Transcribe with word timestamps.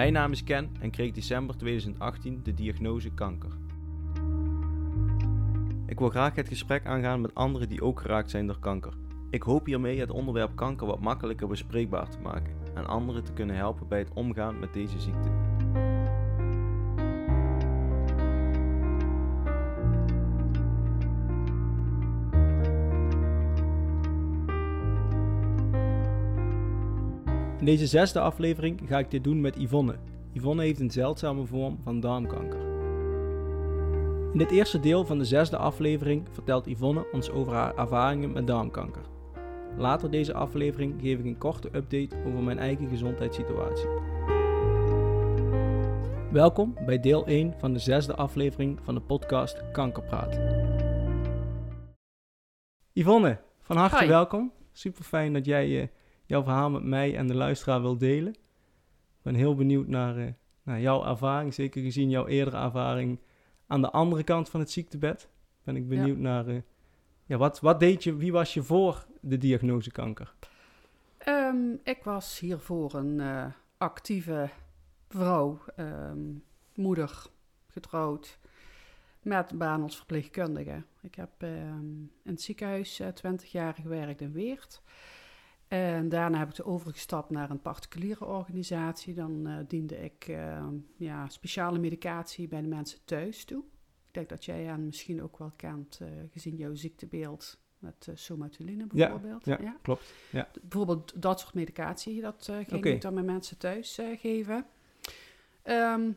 Mijn 0.00 0.12
naam 0.12 0.32
is 0.32 0.44
Ken 0.44 0.70
en 0.80 0.90
kreeg 0.90 1.12
december 1.12 1.56
2018 1.56 2.40
de 2.42 2.54
diagnose 2.54 3.10
kanker. 3.10 3.50
Ik 5.86 5.98
wil 5.98 6.08
graag 6.08 6.34
het 6.34 6.48
gesprek 6.48 6.86
aangaan 6.86 7.20
met 7.20 7.34
anderen 7.34 7.68
die 7.68 7.82
ook 7.82 8.00
geraakt 8.00 8.30
zijn 8.30 8.46
door 8.46 8.58
kanker. 8.58 8.92
Ik 9.30 9.42
hoop 9.42 9.66
hiermee 9.66 10.00
het 10.00 10.10
onderwerp 10.10 10.56
kanker 10.56 10.86
wat 10.86 11.00
makkelijker 11.00 11.48
bespreekbaar 11.48 12.08
te 12.08 12.18
maken 12.18 12.52
en 12.74 12.86
anderen 12.86 13.24
te 13.24 13.32
kunnen 13.32 13.56
helpen 13.56 13.88
bij 13.88 13.98
het 13.98 14.10
omgaan 14.14 14.58
met 14.58 14.72
deze 14.72 15.00
ziekte. 15.00 15.39
In 27.60 27.66
deze 27.66 27.86
zesde 27.86 28.20
aflevering 28.20 28.80
ga 28.86 28.98
ik 28.98 29.10
dit 29.10 29.24
doen 29.24 29.40
met 29.40 29.56
Yvonne. 29.56 29.96
Yvonne 30.32 30.62
heeft 30.62 30.80
een 30.80 30.90
zeldzame 30.90 31.44
vorm 31.44 31.78
van 31.82 32.00
darmkanker. 32.00 32.60
In 34.32 34.38
dit 34.38 34.50
eerste 34.50 34.80
deel 34.80 35.04
van 35.04 35.18
de 35.18 35.24
zesde 35.24 35.56
aflevering 35.56 36.26
vertelt 36.30 36.66
Yvonne 36.66 37.06
ons 37.12 37.30
over 37.30 37.52
haar 37.52 37.76
ervaringen 37.76 38.32
met 38.32 38.46
darmkanker. 38.46 39.02
Later 39.76 40.10
deze 40.10 40.34
aflevering 40.34 41.00
geef 41.00 41.18
ik 41.18 41.24
een 41.24 41.38
korte 41.38 41.68
update 41.72 42.16
over 42.26 42.42
mijn 42.42 42.58
eigen 42.58 42.88
gezondheidssituatie. 42.88 43.88
Welkom 46.32 46.74
bij 46.86 47.00
deel 47.00 47.26
1 47.26 47.54
van 47.58 47.72
de 47.72 47.78
zesde 47.78 48.14
aflevering 48.14 48.78
van 48.82 48.94
de 48.94 49.00
podcast 49.00 49.70
Kankerpraat. 49.72 50.38
Yvonne, 52.92 53.40
van 53.60 53.76
harte 53.76 53.96
Hoi. 53.96 54.08
welkom. 54.08 54.52
Super 54.72 55.04
fijn 55.04 55.32
dat 55.32 55.44
jij 55.44 55.80
eh, 55.80 55.88
jouw 56.30 56.42
verhaal 56.42 56.70
met 56.70 56.82
mij 56.82 57.16
en 57.16 57.26
de 57.26 57.34
luisteraar 57.34 57.80
wilt 57.80 58.00
delen. 58.00 58.32
Ik 58.32 59.22
ben 59.22 59.34
heel 59.34 59.54
benieuwd 59.54 59.86
naar, 59.86 60.16
eh, 60.16 60.32
naar 60.62 60.80
jouw 60.80 61.04
ervaring, 61.04 61.54
zeker 61.54 61.82
gezien 61.82 62.10
jouw 62.10 62.26
eerdere 62.26 62.56
ervaring 62.56 63.18
aan 63.66 63.80
de 63.80 63.90
andere 63.90 64.22
kant 64.22 64.48
van 64.48 64.60
het 64.60 64.70
ziektebed. 64.70 65.28
Ben 65.64 65.76
ik 65.76 65.88
benieuwd 65.88 66.18
naar, 66.18 66.46
eh, 66.46 66.56
ja, 67.24 67.36
wat, 67.36 67.60
wat 67.60 67.80
deed 67.80 68.04
je, 68.04 68.16
wie 68.16 68.32
was 68.32 68.54
je 68.54 68.62
voor 68.62 69.06
de 69.20 69.38
diagnose 69.38 69.90
kanker? 69.90 70.34
Ehm, 71.18 71.72
ik 71.82 72.04
was 72.04 72.38
hiervoor 72.38 72.94
een 72.94 73.20
eh, 73.20 73.46
actieve 73.78 74.48
vrouw, 75.08 75.60
ehm, 75.76 76.18
moeder, 76.74 77.26
getrouwd, 77.66 78.38
met 79.22 79.58
baan 79.58 79.82
als 79.82 79.96
verpleegkundige. 79.96 80.82
Ik 81.02 81.14
heb 81.14 81.30
ehm, 81.38 82.00
in 82.00 82.30
het 82.30 82.42
ziekenhuis 82.42 83.02
20 83.14 83.52
jaar 83.52 83.74
gewerkt 83.74 84.20
in 84.20 84.32
Weert. 84.32 84.82
En 85.70 86.08
daarna 86.08 86.38
heb 86.38 86.48
ik 86.48 86.66
overgestapt 86.66 87.30
naar 87.30 87.50
een 87.50 87.60
particuliere 87.60 88.24
organisatie. 88.24 89.14
Dan 89.14 89.46
eh, 89.46 89.56
diende 89.68 90.04
ik 90.04 90.24
ehm, 90.28 90.74
ja, 90.96 91.28
speciale 91.28 91.78
medicatie 91.78 92.48
bij 92.48 92.60
de 92.60 92.68
mensen 92.68 92.98
thuis 93.04 93.44
toe. 93.44 93.64
Ik 94.06 94.14
denk 94.14 94.28
dat 94.28 94.44
jij 94.44 94.62
hen 94.62 94.84
misschien 94.84 95.22
ook 95.22 95.38
wel 95.38 95.52
kent, 95.56 95.98
eh, 96.00 96.08
gezien 96.30 96.56
jouw 96.56 96.74
ziektebeeld 96.74 97.60
met 97.80 98.08
somatuline 98.14 98.86
bijvoorbeeld. 98.86 99.44
Ja, 99.44 99.76
klopt. 99.82 100.12
Ja. 100.30 100.48
Bijvoorbeeld 100.62 101.22
dat 101.22 101.40
soort 101.40 101.54
medicatie, 101.54 102.20
dat 102.20 102.48
eh, 102.48 102.56
ging 102.66 102.84
ik 102.84 103.00
dan 103.00 103.14
met 103.14 103.24
mensen 103.24 103.58
thuis 103.58 103.98
eh, 103.98 104.18
geven. 104.18 104.66
Ehm, 105.62 106.12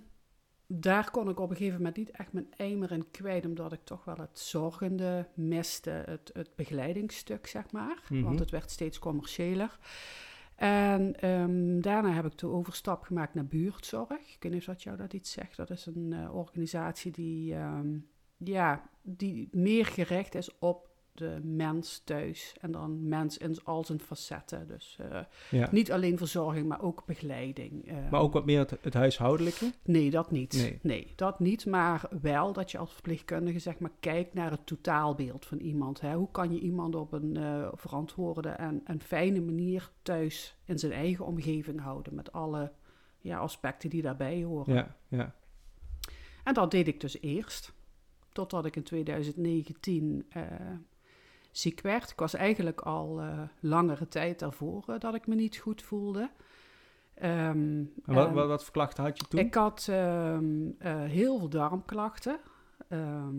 daar 0.79 1.11
kon 1.11 1.29
ik 1.29 1.39
op 1.39 1.49
een 1.49 1.55
gegeven 1.55 1.77
moment 1.77 1.97
niet 1.97 2.11
echt 2.11 2.33
mijn 2.33 2.53
eimer 2.57 2.91
in 2.91 3.11
kwijt, 3.11 3.45
omdat 3.45 3.73
ik 3.73 3.83
toch 3.83 4.05
wel 4.05 4.17
het 4.17 4.39
zorgende 4.39 5.27
miste, 5.33 5.89
het, 5.89 6.29
het 6.33 6.49
begeleidingsstuk, 6.55 7.47
zeg 7.47 7.71
maar. 7.71 8.03
Mhm. 8.09 8.23
Want 8.23 8.39
het 8.39 8.49
werd 8.49 8.71
steeds 8.71 8.99
commerciëler. 8.99 9.79
En 10.55 11.19
ehm, 11.19 11.79
daarna 11.79 12.11
heb 12.11 12.25
ik 12.25 12.37
de 12.37 12.47
overstap 12.47 13.03
gemaakt 13.03 13.33
naar 13.33 13.45
buurtzorg. 13.45 14.11
Ik 14.11 14.37
weet 14.39 14.51
niet 14.51 14.61
of 14.61 14.67
dat 14.67 14.83
jou 14.83 14.97
dat 14.97 15.13
iets 15.13 15.31
zegt. 15.31 15.57
Dat 15.57 15.69
is 15.69 15.85
een 15.85 16.13
eh, 16.13 16.35
organisatie 16.35 17.11
die, 17.11 17.53
ehm, 17.53 17.97
ja, 18.37 18.89
die 19.01 19.47
meer 19.51 19.85
gericht 19.85 20.35
is 20.35 20.59
op 20.59 20.92
de 21.13 21.39
mens 21.43 22.01
thuis. 22.03 22.55
En 22.61 22.71
dan 22.71 23.07
mens 23.07 23.37
in 23.37 23.57
al 23.63 23.83
zijn 23.83 23.99
facetten. 23.99 24.67
Dus 24.67 24.97
eh, 24.99 25.19
Ja. 25.51 25.67
niet 25.71 25.91
alleen 25.91 26.17
verzorging, 26.17 26.67
maar 26.67 26.81
ook 26.81 27.05
begeleiding. 27.05 27.87
Eh, 27.87 28.09
Maar 28.11 28.21
ook 28.21 28.33
wat 28.33 28.45
meer 28.45 28.59
het, 28.59 28.77
het 28.81 28.93
huishoudelijke. 28.93 29.71
Nee, 29.83 30.09
dat 30.09 30.31
niet. 30.31 30.53
Nee. 30.53 30.79
Nee. 30.81 31.13
dat 31.15 31.39
niet. 31.39 31.65
Maar 31.65 32.09
wel 32.21 32.53
dat 32.53 32.71
je 32.71 32.77
als 32.77 32.93
verpleegkundige 32.93 33.59
zeg 33.59 33.79
maar, 33.79 33.91
kijkt 33.99 34.33
naar 34.33 34.51
het 34.51 34.65
totaalbeeld 34.65 35.45
van 35.45 35.57
iemand. 35.59 36.01
Hè. 36.01 36.13
Hoe 36.15 36.31
kan 36.31 36.53
je 36.53 36.59
iemand 36.59 36.95
op 36.95 37.11
een 37.13 37.37
eh, 37.37 37.67
verantwoorde 37.73 38.49
en, 38.49 38.81
en 38.85 39.01
fijne 39.01 39.41
manier 39.41 39.91
thuis 40.01 40.57
in 40.65 40.79
zijn 40.79 40.91
eigen 40.91 41.25
omgeving 41.25 41.81
houden. 41.81 42.15
Met 42.15 42.31
alle 42.31 42.71
ja, 43.19 43.37
aspecten 43.37 43.89
die 43.89 44.01
daarbij 44.01 44.43
horen. 44.43 44.73
Ja, 44.75 44.95
ja. 45.07 45.35
En 46.43 46.53
dat 46.53 46.71
deed 46.71 46.87
ik 46.87 46.99
dus 46.99 47.21
eerst. 47.21 47.73
Totdat 48.31 48.65
ik 48.65 48.75
in 48.75 48.83
2019 48.83 50.25
eh, 50.29 50.41
ziek 51.53 51.81
werd. 51.81 52.09
Ik 52.09 52.19
was 52.19 52.33
eigenlijk 52.33 52.81
al 52.81 53.21
eh, 53.21 53.39
langere 53.59 54.07
tijd 54.07 54.39
daarvoor 54.39 54.83
eh, 54.87 54.99
dat 54.99 55.15
ik 55.15 55.27
me 55.27 55.35
niet 55.35 55.57
goed 55.57 55.81
voelde. 55.81 56.29
Ehm, 57.13 57.83
wat, 58.05 58.27
en- 58.27 58.33
wat, 58.33 58.47
wat 58.47 58.63
voor 58.63 58.73
klachten 58.73 59.03
had 59.03 59.19
je 59.19 59.27
toen? 59.27 59.39
ik 59.39 59.53
had 59.53 59.87
ehm, 59.89 60.69
eh, 60.79 61.03
heel 61.03 61.37
veel 61.39 61.49
darmklachten. 61.49 62.39
Ehm, 62.87 63.35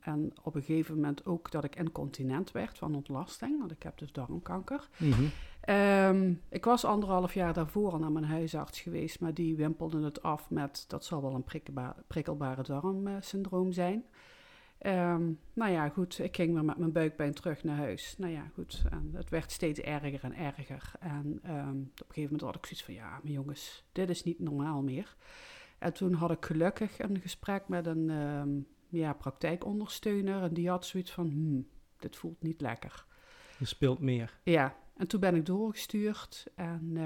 en 0.00 0.32
op 0.42 0.54
een 0.54 0.62
gegeven 0.62 0.94
moment 0.94 1.26
ook 1.26 1.50
dat 1.50 1.64
ik 1.64 1.76
incontinent 1.76 2.52
werd 2.52 2.78
van 2.78 2.94
ontlasting. 2.94 3.58
Want 3.58 3.70
ik 3.70 3.82
heb 3.82 3.98
dus 3.98 4.12
darmkanker. 4.12 4.88
Mhm. 4.96 5.22
Ehm, 5.60 6.32
ik 6.48 6.64
was 6.64 6.84
anderhalf 6.84 7.34
jaar 7.34 7.52
daarvoor 7.52 7.92
al 7.92 7.98
naar 7.98 8.12
mijn 8.12 8.24
huisarts 8.24 8.80
geweest. 8.80 9.20
Maar 9.20 9.34
die 9.34 9.56
wimpelde 9.56 10.04
het 10.04 10.22
af 10.22 10.50
met 10.50 10.84
dat 10.88 11.04
zal 11.04 11.22
wel 11.22 11.34
een 11.34 11.44
prikkelba- 11.44 11.96
prikkelbare 12.06 12.62
darmsyndroom 12.62 13.72
zijn. 13.72 14.04
Ehm, 14.78 15.32
nou 15.52 15.72
ja, 15.72 15.88
goed. 15.88 16.18
Ik 16.18 16.36
ging 16.36 16.54
weer 16.54 16.64
met 16.64 16.76
mijn 16.76 16.92
buikpijn 16.92 17.34
terug 17.34 17.64
naar 17.64 17.76
huis. 17.76 18.14
Nou 18.18 18.32
ja, 18.32 18.50
goed. 18.54 18.82
En 18.90 19.10
het 19.14 19.30
werd 19.30 19.52
steeds 19.52 19.80
erger 19.80 20.24
en 20.24 20.36
erger. 20.36 20.92
En 21.00 21.38
ehm, 21.42 21.78
op 21.80 22.08
een 22.08 22.14
gegeven 22.14 22.22
moment 22.22 22.40
had 22.40 22.54
ik 22.54 22.66
zoiets 22.66 22.84
van... 22.84 22.94
Ja, 22.94 23.20
maar 23.22 23.32
jongens, 23.32 23.84
dit 23.92 24.10
is 24.10 24.22
niet 24.22 24.38
normaal 24.38 24.82
meer. 24.82 25.16
En 25.78 25.92
toen 25.92 26.12
had 26.12 26.30
ik 26.30 26.44
gelukkig 26.44 26.98
een 26.98 27.20
gesprek 27.20 27.68
met 27.68 27.86
een 27.86 28.10
ehm, 28.10 28.50
ja, 28.88 29.12
praktijkondersteuner. 29.12 30.42
En 30.42 30.54
die 30.54 30.68
had 30.68 30.86
zoiets 30.86 31.12
van... 31.12 31.28
Hmm, 31.28 31.68
dit 31.98 32.16
voelt 32.16 32.42
niet 32.42 32.60
lekker. 32.60 33.06
Je 33.58 33.64
speelt 33.64 34.00
meer. 34.00 34.40
Ja, 34.42 34.76
en 34.96 35.06
toen 35.06 35.20
ben 35.20 35.34
ik 35.34 35.46
doorgestuurd. 35.46 36.46
En 36.54 36.96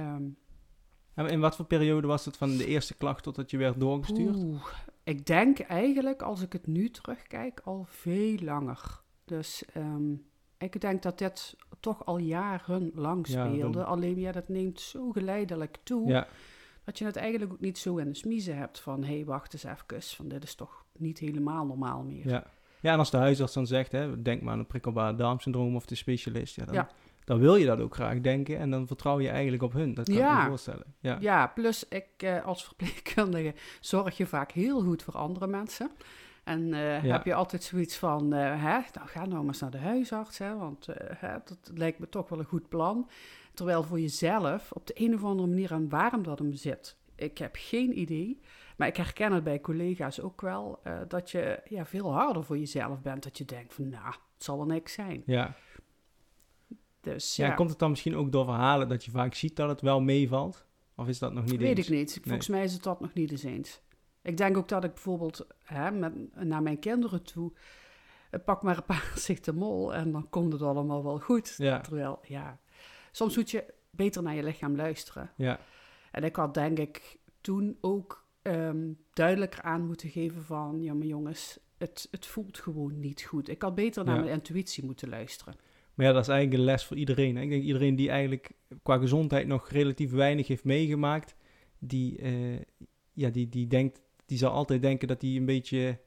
En 1.14 1.26
in 1.26 1.40
wat 1.40 1.56
voor 1.56 1.64
periode 1.64 2.06
was 2.06 2.24
het 2.24 2.36
van 2.36 2.56
de 2.56 2.66
eerste 2.66 2.96
klacht 2.96 3.22
totdat 3.22 3.50
je 3.50 3.56
werd 3.56 3.80
doorgestuurd? 3.80 4.36
Oeh, 4.36 4.66
ik 5.04 5.26
denk 5.26 5.58
eigenlijk, 5.58 6.22
als 6.22 6.42
ik 6.42 6.52
het 6.52 6.66
nu 6.66 6.90
terugkijk, 6.90 7.60
al 7.64 7.84
veel 7.88 8.36
langer. 8.38 9.00
Dus 9.24 9.64
ehm, 9.72 10.12
ik 10.58 10.80
denk 10.80 11.02
dat 11.02 11.18
dit 11.18 11.56
toch 11.80 12.04
al 12.06 12.18
jarenlang 12.18 13.28
Ja, 13.28 13.46
speelde. 13.46 13.84
Alleen 13.84 14.18
ja, 14.18 14.32
dat 14.32 14.48
neemt 14.48 14.80
zo 14.80 15.10
geleidelijk 15.10 15.76
toe. 15.82 16.08
Ja, 16.08 16.26
Dat 16.84 16.98
je 16.98 17.04
het 17.04 17.16
eigenlijk 17.16 17.52
ook 17.52 17.60
niet 17.60 17.78
zo 17.78 17.96
in 17.96 18.08
de 18.08 18.14
smiezen 18.14 18.56
hebt 18.56 18.80
van... 18.80 19.04
hé, 19.04 19.14
hey, 19.14 19.24
wacht 19.24 19.52
eens 19.52 19.64
even, 19.64 20.02
van 20.16 20.28
dit 20.28 20.42
is 20.42 20.54
toch 20.54 20.84
niet 20.98 21.18
helemaal 21.18 21.66
normaal 21.66 22.02
meer. 22.02 22.28
ja. 22.28 22.46
ja, 22.80 22.92
en 22.92 22.98
als 22.98 23.10
de 23.10 23.16
huisarts 23.16 23.52
dan 23.54 23.66
zegt, 23.66 23.92
hè, 23.92 24.22
denk 24.22 24.42
maar 24.42 24.52
aan 24.52 24.58
een 24.58 24.66
prikkelbaar 24.66 25.16
darmsyndroom 25.16 25.76
of 25.76 25.86
de 25.86 25.94
specialist, 25.94 26.56
ja, 26.56 26.64
dan, 26.64 26.74
Ja. 26.74 26.88
Dan 27.30 27.38
wil 27.38 27.56
je 27.56 27.66
dat 27.66 27.80
ook 27.80 27.94
graag 27.94 28.20
denken 28.20 28.58
en 28.58 28.70
dan 28.70 28.86
vertrouw 28.86 29.20
je 29.20 29.28
eigenlijk 29.28 29.62
op 29.62 29.72
hun. 29.72 29.94
Dat 29.94 30.04
kan 30.08 30.16
ik 30.16 30.22
me 30.42 30.48
voorstellen. 30.48 30.94
Ja, 30.98 31.16
Ja, 31.20 31.46
plus 31.46 31.88
ik 31.88 32.06
eh, 32.16 32.44
als 32.44 32.64
verpleegkundige 32.64 33.54
zorg 33.80 34.16
je 34.16 34.26
vaak 34.26 34.52
heel 34.52 34.80
goed 34.82 35.02
voor 35.02 35.14
andere 35.14 35.46
mensen. 35.46 35.90
En 36.44 36.72
eh, 36.72 37.04
Ja. 37.04 37.12
heb 37.12 37.24
je 37.24 37.34
altijd 37.34 37.62
zoiets 37.62 37.96
van, 37.96 38.32
eh, 38.32 38.62
hè, 38.62 38.78
nou 38.94 39.08
ga 39.08 39.20
nou 39.26 39.30
maar 39.30 39.44
eens 39.44 39.60
naar 39.60 39.70
de 39.70 39.78
huisarts, 39.78 40.38
hè, 40.38 40.56
want 40.56 40.86
hè, 41.16 41.36
dat 41.44 41.70
lijkt 41.74 41.98
me 41.98 42.08
toch 42.08 42.28
wel 42.28 42.38
een 42.38 42.44
goed 42.44 42.68
plan. 42.68 43.08
Terwijl 43.54 43.82
voor 43.82 44.00
jezelf 44.00 44.72
op 44.72 44.86
de 44.86 44.92
een 44.96 45.14
of 45.14 45.24
andere 45.24 45.48
manier 45.48 45.72
en 45.72 45.88
waarom 45.88 46.22
dat 46.22 46.38
hem 46.38 46.52
zit, 46.54 46.96
ik 47.14 47.38
heb 47.38 47.54
geen 47.58 47.98
idee. 47.98 48.40
Maar 48.76 48.88
ik 48.88 48.96
herken 48.96 49.32
het 49.32 49.44
bij 49.44 49.60
collega's 49.60 50.20
ook 50.20 50.40
wel, 50.40 50.82
dat 51.08 51.30
je 51.30 51.60
ja, 51.68 51.86
veel 51.86 52.12
harder 52.12 52.44
voor 52.44 52.58
jezelf 52.58 53.00
bent. 53.02 53.22
Dat 53.22 53.38
je 53.38 53.44
denkt 53.44 53.74
van, 53.74 53.88
nou, 53.88 54.06
het 54.06 54.44
zal 54.44 54.56
wel 54.56 54.66
niks 54.66 54.92
zijn. 54.92 55.22
ja. 55.26 55.54
Dus 57.00 57.36
Ja, 57.36 57.46
ja, 57.46 57.54
komt 57.54 57.70
het 57.70 57.78
dan 57.78 57.90
misschien 57.90 58.16
ook 58.16 58.32
door 58.32 58.44
verhalen 58.44 58.88
dat 58.88 59.04
je 59.04 59.10
vaak 59.10 59.34
ziet 59.34 59.56
dat 59.56 59.68
het 59.68 59.80
wel 59.80 60.00
meevalt? 60.00 60.66
Of 60.94 61.08
is 61.08 61.18
dat 61.18 61.32
nog 61.32 61.44
niet 61.44 61.60
Weet 61.60 61.78
eens? 61.78 61.88
ik 61.88 61.94
niet. 61.94 62.18
Volgens 62.22 62.48
mij 62.48 62.64
is 62.64 62.72
het 62.72 62.82
dat 62.82 63.00
nog 63.00 63.12
niet 63.12 63.30
eens 63.30 63.42
eens. 63.42 63.80
Ik 64.22 64.36
denk 64.36 64.56
ook 64.56 64.68
dat 64.68 64.84
ik 64.84 64.92
bijvoorbeeld 64.94 65.46
hè, 65.64 65.90
met, 65.90 66.34
naar 66.44 66.62
mijn 66.62 66.78
kinderen 66.78 67.22
toe... 67.22 67.52
eh, 68.30 68.40
pak 68.44 68.62
maar 68.62 68.76
een 68.76 68.84
paracetamol 68.96 69.94
en 69.94 70.12
dan 70.12 70.28
komt 70.30 70.52
het 70.52 70.62
allemaal 70.62 71.04
wel 71.04 71.18
goed. 71.18 71.54
Ja, 71.56 71.80
Terwijl, 71.80 72.18
ja, 72.22 72.58
soms 73.12 73.36
moet 73.36 73.50
je 73.50 73.64
beter 73.90 74.22
naar 74.22 74.34
je 74.34 74.42
lichaam 74.42 74.76
luisteren. 74.76 75.30
ja, 75.36 75.60
En 76.10 76.24
ik 76.24 76.36
had 76.36 76.54
denk 76.54 76.78
ik 76.78 77.18
toen 77.40 77.78
ook 77.80 78.26
ehm, 78.42 78.92
duidelijker 79.12 79.62
aan 79.62 79.86
moeten 79.86 80.08
geven 80.10 80.42
van... 80.42 80.82
Ja, 80.82 80.94
maar 80.94 81.06
jongens, 81.06 81.58
het, 81.78 82.08
het 82.10 82.26
voelt 82.26 82.58
gewoon 82.58 83.00
niet 83.00 83.22
goed. 83.22 83.48
Ik 83.48 83.62
had 83.62 83.74
beter 83.74 84.04
naar 84.04 84.14
Ja. 84.16 84.20
mijn 84.20 84.32
intuïtie 84.34 84.84
moeten 84.84 85.08
luisteren. 85.08 85.54
Maar 86.00 86.08
ja, 86.08 86.14
dat 86.14 86.24
is 86.24 86.28
eigenlijk 86.28 86.60
een 86.60 86.66
les 86.66 86.84
voor 86.84 86.96
iedereen. 86.96 87.36
Hè? 87.36 87.42
Ik 87.42 87.50
denk 87.50 87.62
iedereen 87.62 87.96
die 87.96 88.10
eigenlijk 88.10 88.50
qua 88.82 88.98
gezondheid 88.98 89.46
nog 89.46 89.68
relatief 89.70 90.10
weinig 90.10 90.46
heeft 90.46 90.64
meegemaakt, 90.64 91.34
die, 91.78 92.18
eh, 92.18 92.60
ja, 93.12 93.30
die, 93.30 93.48
die, 93.48 93.66
denkt, 93.66 94.00
die 94.26 94.38
zal 94.38 94.50
altijd 94.50 94.82
denken 94.82 95.08
dat 95.08 95.22
hij 95.22 95.30
een 95.30 95.44
beetje, 95.44 95.98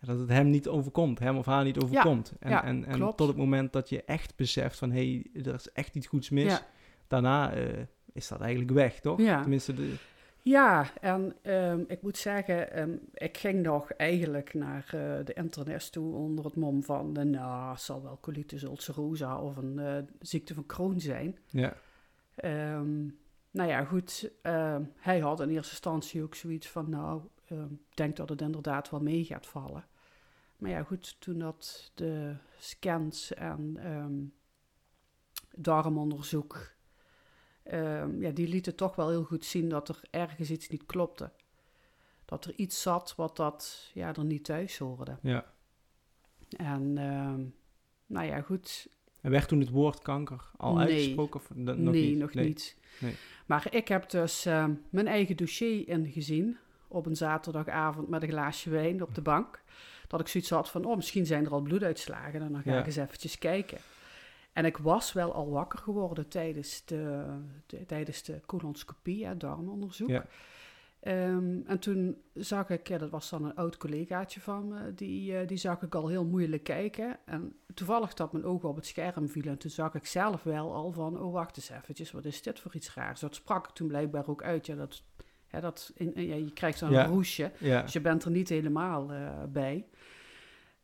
dat 0.00 0.18
het 0.18 0.28
hem 0.28 0.50
niet 0.50 0.68
overkomt, 0.68 1.18
hem 1.18 1.36
of 1.36 1.46
haar 1.46 1.64
niet 1.64 1.82
overkomt. 1.82 2.32
en 2.40 2.50
ja, 2.50 2.64
en, 2.64 2.84
en 2.84 2.94
klopt. 2.94 3.16
tot 3.16 3.28
het 3.28 3.36
moment 3.36 3.72
dat 3.72 3.88
je 3.88 4.04
echt 4.04 4.36
beseft 4.36 4.78
van, 4.78 4.90
hé, 4.90 5.22
hey, 5.32 5.42
er 5.44 5.54
is 5.54 5.72
echt 5.72 5.94
iets 5.94 6.06
goeds 6.06 6.30
mis, 6.30 6.44
Ja. 6.44 6.66
daarna 7.08 7.52
eh, 7.52 7.84
is 8.12 8.28
dat 8.28 8.40
eigenlijk 8.40 8.70
weg, 8.70 9.00
toch? 9.00 9.20
Ja. 9.20 9.40
Tenminste, 9.40 9.74
de, 9.74 9.94
Ja, 10.42 10.90
en 11.00 11.36
ehm, 11.42 11.84
ik 11.86 12.02
moet 12.02 12.16
zeggen, 12.16 12.72
ehm, 12.72 12.96
ik 13.12 13.38
ging 13.38 13.62
nog 13.62 13.90
eigenlijk 13.92 14.54
naar 14.54 14.84
eh, 14.86 15.24
de 15.24 15.32
internist 15.32 15.92
toe 15.92 16.14
onder 16.14 16.44
het 16.44 16.56
mom 16.56 16.82
van, 16.84 17.16
eh, 17.16 17.24
nou, 17.24 17.70
het 17.70 17.80
zal 17.80 18.02
wel 18.02 18.18
colitis 18.20 18.62
ulcerosa 18.62 19.40
of 19.40 19.56
een 19.56 19.78
eh, 19.78 19.98
ziekte 20.20 20.54
van 20.54 20.66
Crohn 20.66 20.98
zijn. 20.98 21.38
ja, 21.46 21.76
Ehm, 22.34 23.06
nou 23.50 23.68
ja, 23.68 23.84
goed, 23.84 24.30
hij 24.96 25.18
had 25.18 25.40
in 25.40 25.48
eerste 25.48 25.70
instantie 25.70 26.22
ook 26.22 26.34
zoiets 26.34 26.68
van, 26.68 26.90
nou, 26.90 27.22
ik 27.46 27.96
denk 27.96 28.16
dat 28.16 28.28
het 28.28 28.40
inderdaad 28.40 28.90
wel 28.90 29.00
mee 29.00 29.24
gaat 29.24 29.46
vallen. 29.46 29.84
Maar 30.56 30.70
ja, 30.70 30.82
goed, 30.82 31.20
toen 31.20 31.38
dat 31.38 31.90
de 31.94 32.34
scans 32.58 33.34
en 33.34 33.78
darmonderzoek, 35.56 36.74
ja, 38.18 38.30
die 38.34 38.48
lieten 38.48 38.74
toch 38.76 38.94
wel 38.96 39.08
heel 39.08 39.24
goed 39.24 39.44
zien 39.44 39.68
dat 39.68 39.88
er 39.88 40.00
ergens 40.10 40.50
iets 40.50 40.68
niet 40.68 40.86
klopte. 40.86 41.30
Dat 42.24 42.44
er 42.44 42.52
iets 42.56 42.82
zat 42.82 43.14
wat 43.16 43.36
dat, 43.36 43.90
ja, 43.94 44.14
er 44.14 44.24
niet 44.24 44.44
thuis 44.44 44.78
hoorde. 44.78 45.16
ja. 45.22 45.44
En, 46.56 46.98
ehm, 46.98 47.40
nou 48.06 48.26
ja, 48.26 48.40
goed, 48.40 48.88
En 49.20 49.30
werd 49.30 49.48
toen 49.48 49.60
het 49.60 49.70
woord 49.70 49.98
kanker 49.98 50.50
al 50.56 50.74
Nee. 50.74 50.86
uitgesproken? 50.86 51.40
Of 51.40 51.50
nog 51.54 51.76
nee, 51.76 52.10
niet? 52.10 52.18
nog 52.18 52.34
Nee. 52.34 52.46
niet. 52.46 52.76
Nee. 53.00 53.14
Maar 53.46 53.66
ik 53.74 53.88
heb 53.88 54.10
dus 54.10 54.46
eh, 54.46 54.66
mijn 54.90 55.06
eigen 55.06 55.36
dossier 55.36 55.88
ingezien 55.88 56.56
op 56.88 57.06
een 57.06 57.16
zaterdagavond 57.16 58.08
met 58.08 58.22
een 58.22 58.28
glaasje 58.28 58.70
wijn 58.70 59.02
op 59.02 59.14
de 59.14 59.20
bank. 59.22 59.62
Dat 60.08 60.20
ik 60.20 60.28
zoiets 60.28 60.50
had 60.50 60.70
van, 60.70 60.84
oh, 60.84 60.96
misschien 60.96 61.26
zijn 61.26 61.44
er 61.44 61.52
al 61.52 61.60
bloeduitslagen 61.60 62.40
en 62.42 62.52
dan 62.52 62.62
ga 62.62 62.72
Ja. 62.72 62.78
ik 62.80 62.86
eens 62.86 62.96
eventjes 62.96 63.38
kijken. 63.38 63.78
En 64.52 64.64
ik 64.64 64.76
was 64.76 65.12
wel 65.12 65.32
al 65.34 65.50
wakker 65.50 65.78
geworden 65.78 66.28
tijdens 66.28 66.84
de, 66.84 67.24
de- 67.66 67.86
tijdens 67.86 68.22
de 68.22 68.40
colonscopie, 68.46 69.26
hè, 69.26 69.36
darmonderzoek. 69.36 70.08
Ja. 70.08 70.26
Ehm, 71.00 71.60
en 71.66 71.78
toen 71.78 72.16
zag 72.34 72.70
ik, 72.70 72.88
ja, 72.88 72.98
dat 72.98 73.10
was 73.10 73.30
dan 73.30 73.44
een 73.44 73.54
oud 73.54 73.76
collegaatje 73.76 74.40
van 74.40 74.68
me, 74.68 74.94
die, 74.94 75.36
eh, 75.38 75.46
die 75.48 75.56
zag 75.56 75.82
ik 75.82 75.94
al 75.94 76.08
heel 76.08 76.24
moeilijk 76.24 76.64
kijken. 76.64 77.18
En 77.24 77.56
toevallig 77.74 78.14
dat 78.14 78.32
mijn 78.32 78.44
ogen 78.44 78.68
op 78.68 78.76
het 78.76 78.86
scherm 78.86 79.28
vielen. 79.28 79.52
En 79.52 79.58
toen 79.58 79.70
zag 79.70 79.94
ik 79.94 80.06
zelf 80.06 80.42
wel 80.42 80.74
al 80.74 80.92
van, 80.92 81.20
oh 81.20 81.32
wacht 81.32 81.56
eens 81.56 81.68
eventjes, 81.70 82.10
wat 82.10 82.24
is 82.24 82.42
dit 82.42 82.60
voor 82.60 82.74
iets 82.74 82.94
raars? 82.94 83.20
Dat 83.20 83.34
sprak 83.34 83.68
ik 83.68 83.74
toen 83.74 83.88
blijkbaar 83.88 84.28
ook 84.28 84.42
uit. 84.42 84.66
Ja, 84.66 84.74
dat, 84.74 85.02
hè, 85.46 85.60
dat 85.60 85.92
in, 85.94 86.12
ja, 86.14 86.34
je 86.34 86.52
krijgt 86.52 86.80
dan 86.80 86.90
Ja. 86.90 87.04
een 87.04 87.10
roesje, 87.10 87.50
Ja. 87.58 87.82
dus 87.82 87.92
je 87.92 88.00
bent 88.00 88.24
er 88.24 88.30
niet 88.30 88.48
helemaal 88.48 89.12
eh, 89.12 89.42
bij. 89.48 89.86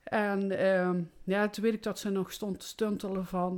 En 0.09 0.51
ehm, 0.59 1.03
ja, 1.25 1.49
toen 1.49 1.65
weet 1.65 1.75
ik 1.75 1.83
dat 1.83 1.99
ze 1.99 2.11
nog 2.11 2.33
stond 2.33 2.61
te 2.61 2.67
stuntelen 2.67 3.27
van, 3.27 3.57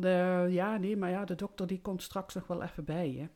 ja 0.51 0.77
nee, 0.77 0.97
maar 0.97 1.11
ja, 1.11 1.25
de 1.25 1.35
dokter 1.35 1.67
die 1.67 1.81
komt 1.81 2.03
straks 2.03 2.35
nog 2.35 2.47
wel 2.47 2.63
even 2.63 2.85
bij 2.85 3.13
je. 3.13 3.29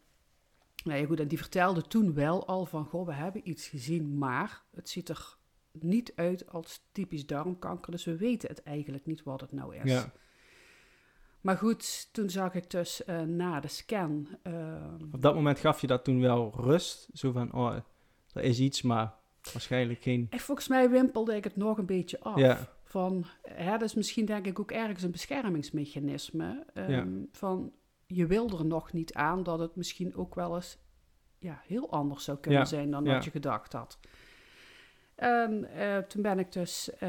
Nou 0.84 1.00
ja, 1.00 1.06
goed, 1.06 1.20
en 1.20 1.28
die 1.28 1.38
vertelde 1.38 1.82
toen 1.82 2.14
wel 2.14 2.46
al 2.46 2.66
van, 2.66 2.84
goh, 2.84 3.06
we 3.06 3.12
hebben 3.12 3.48
iets 3.48 3.68
gezien, 3.68 4.18
maar 4.18 4.62
het 4.74 4.88
ziet 4.88 5.08
er 5.08 5.36
niet 5.72 6.12
uit 6.16 6.50
als 6.50 6.88
typisch 6.92 7.26
darmkanker, 7.26 7.92
dus 7.92 8.04
we 8.04 8.16
weten 8.16 8.48
het 8.48 8.62
eigenlijk 8.62 9.06
niet 9.06 9.22
wat 9.22 9.40
het 9.40 9.52
nou 9.52 9.76
is. 9.76 9.90
ja. 9.92 10.12
Maar 11.40 11.56
goed, 11.56 12.08
toen 12.12 12.30
zag 12.30 12.54
ik 12.54 12.70
dus 12.70 13.04
eh, 13.04 13.20
na 13.20 13.60
de 13.60 13.68
scan, 13.68 14.28
ehm, 14.42 14.94
Op 15.12 15.22
dat 15.22 15.34
moment 15.34 15.58
gaf 15.58 15.80
je 15.80 15.86
dat 15.86 16.04
toen 16.04 16.20
wel 16.20 16.52
rust. 16.56 17.08
Zo 17.12 17.32
van, 17.32 17.52
oh, 17.52 17.76
er 18.32 18.42
is 18.42 18.58
iets, 18.58 18.82
maar 18.82 19.14
waarschijnlijk 19.52 20.02
geen... 20.02 20.26
en 20.30 20.38
volgens 20.38 20.68
mij 20.68 20.90
wimpelde 20.90 21.36
ik 21.36 21.44
het 21.44 21.56
nog 21.56 21.78
een 21.78 21.86
beetje 21.86 22.20
af. 22.20 22.38
Ja. 22.38 22.68
Van, 22.94 23.24
hè, 23.42 23.70
dat 23.70 23.82
is 23.82 23.94
misschien 23.94 24.24
denk 24.24 24.46
ik 24.46 24.58
ook 24.58 24.70
ergens 24.70 25.02
een 25.02 25.10
beschermingsmechanisme. 25.10 26.64
ehm, 26.74 26.90
Ja. 26.90 27.06
Van, 27.32 27.72
je 28.06 28.26
wil 28.26 28.58
er 28.58 28.64
nog 28.66 28.92
niet 28.92 29.14
aan 29.14 29.42
dat 29.42 29.58
het 29.58 29.76
misschien 29.76 30.14
ook 30.16 30.34
wel 30.34 30.54
eens 30.54 30.78
ja, 31.38 31.60
heel 31.66 31.90
anders 31.90 32.24
zou 32.24 32.38
kunnen 32.38 32.60
Ja, 32.60 32.66
zijn 32.66 32.90
dan 32.90 33.04
ja. 33.04 33.12
wat 33.14 33.24
je 33.24 33.30
gedacht 33.30 33.72
had. 33.72 33.98
En 35.14 35.64
eh, 35.64 35.98
toen 35.98 36.22
ben 36.22 36.38
ik 36.38 36.52
dus, 36.52 36.90
eh, 36.90 37.08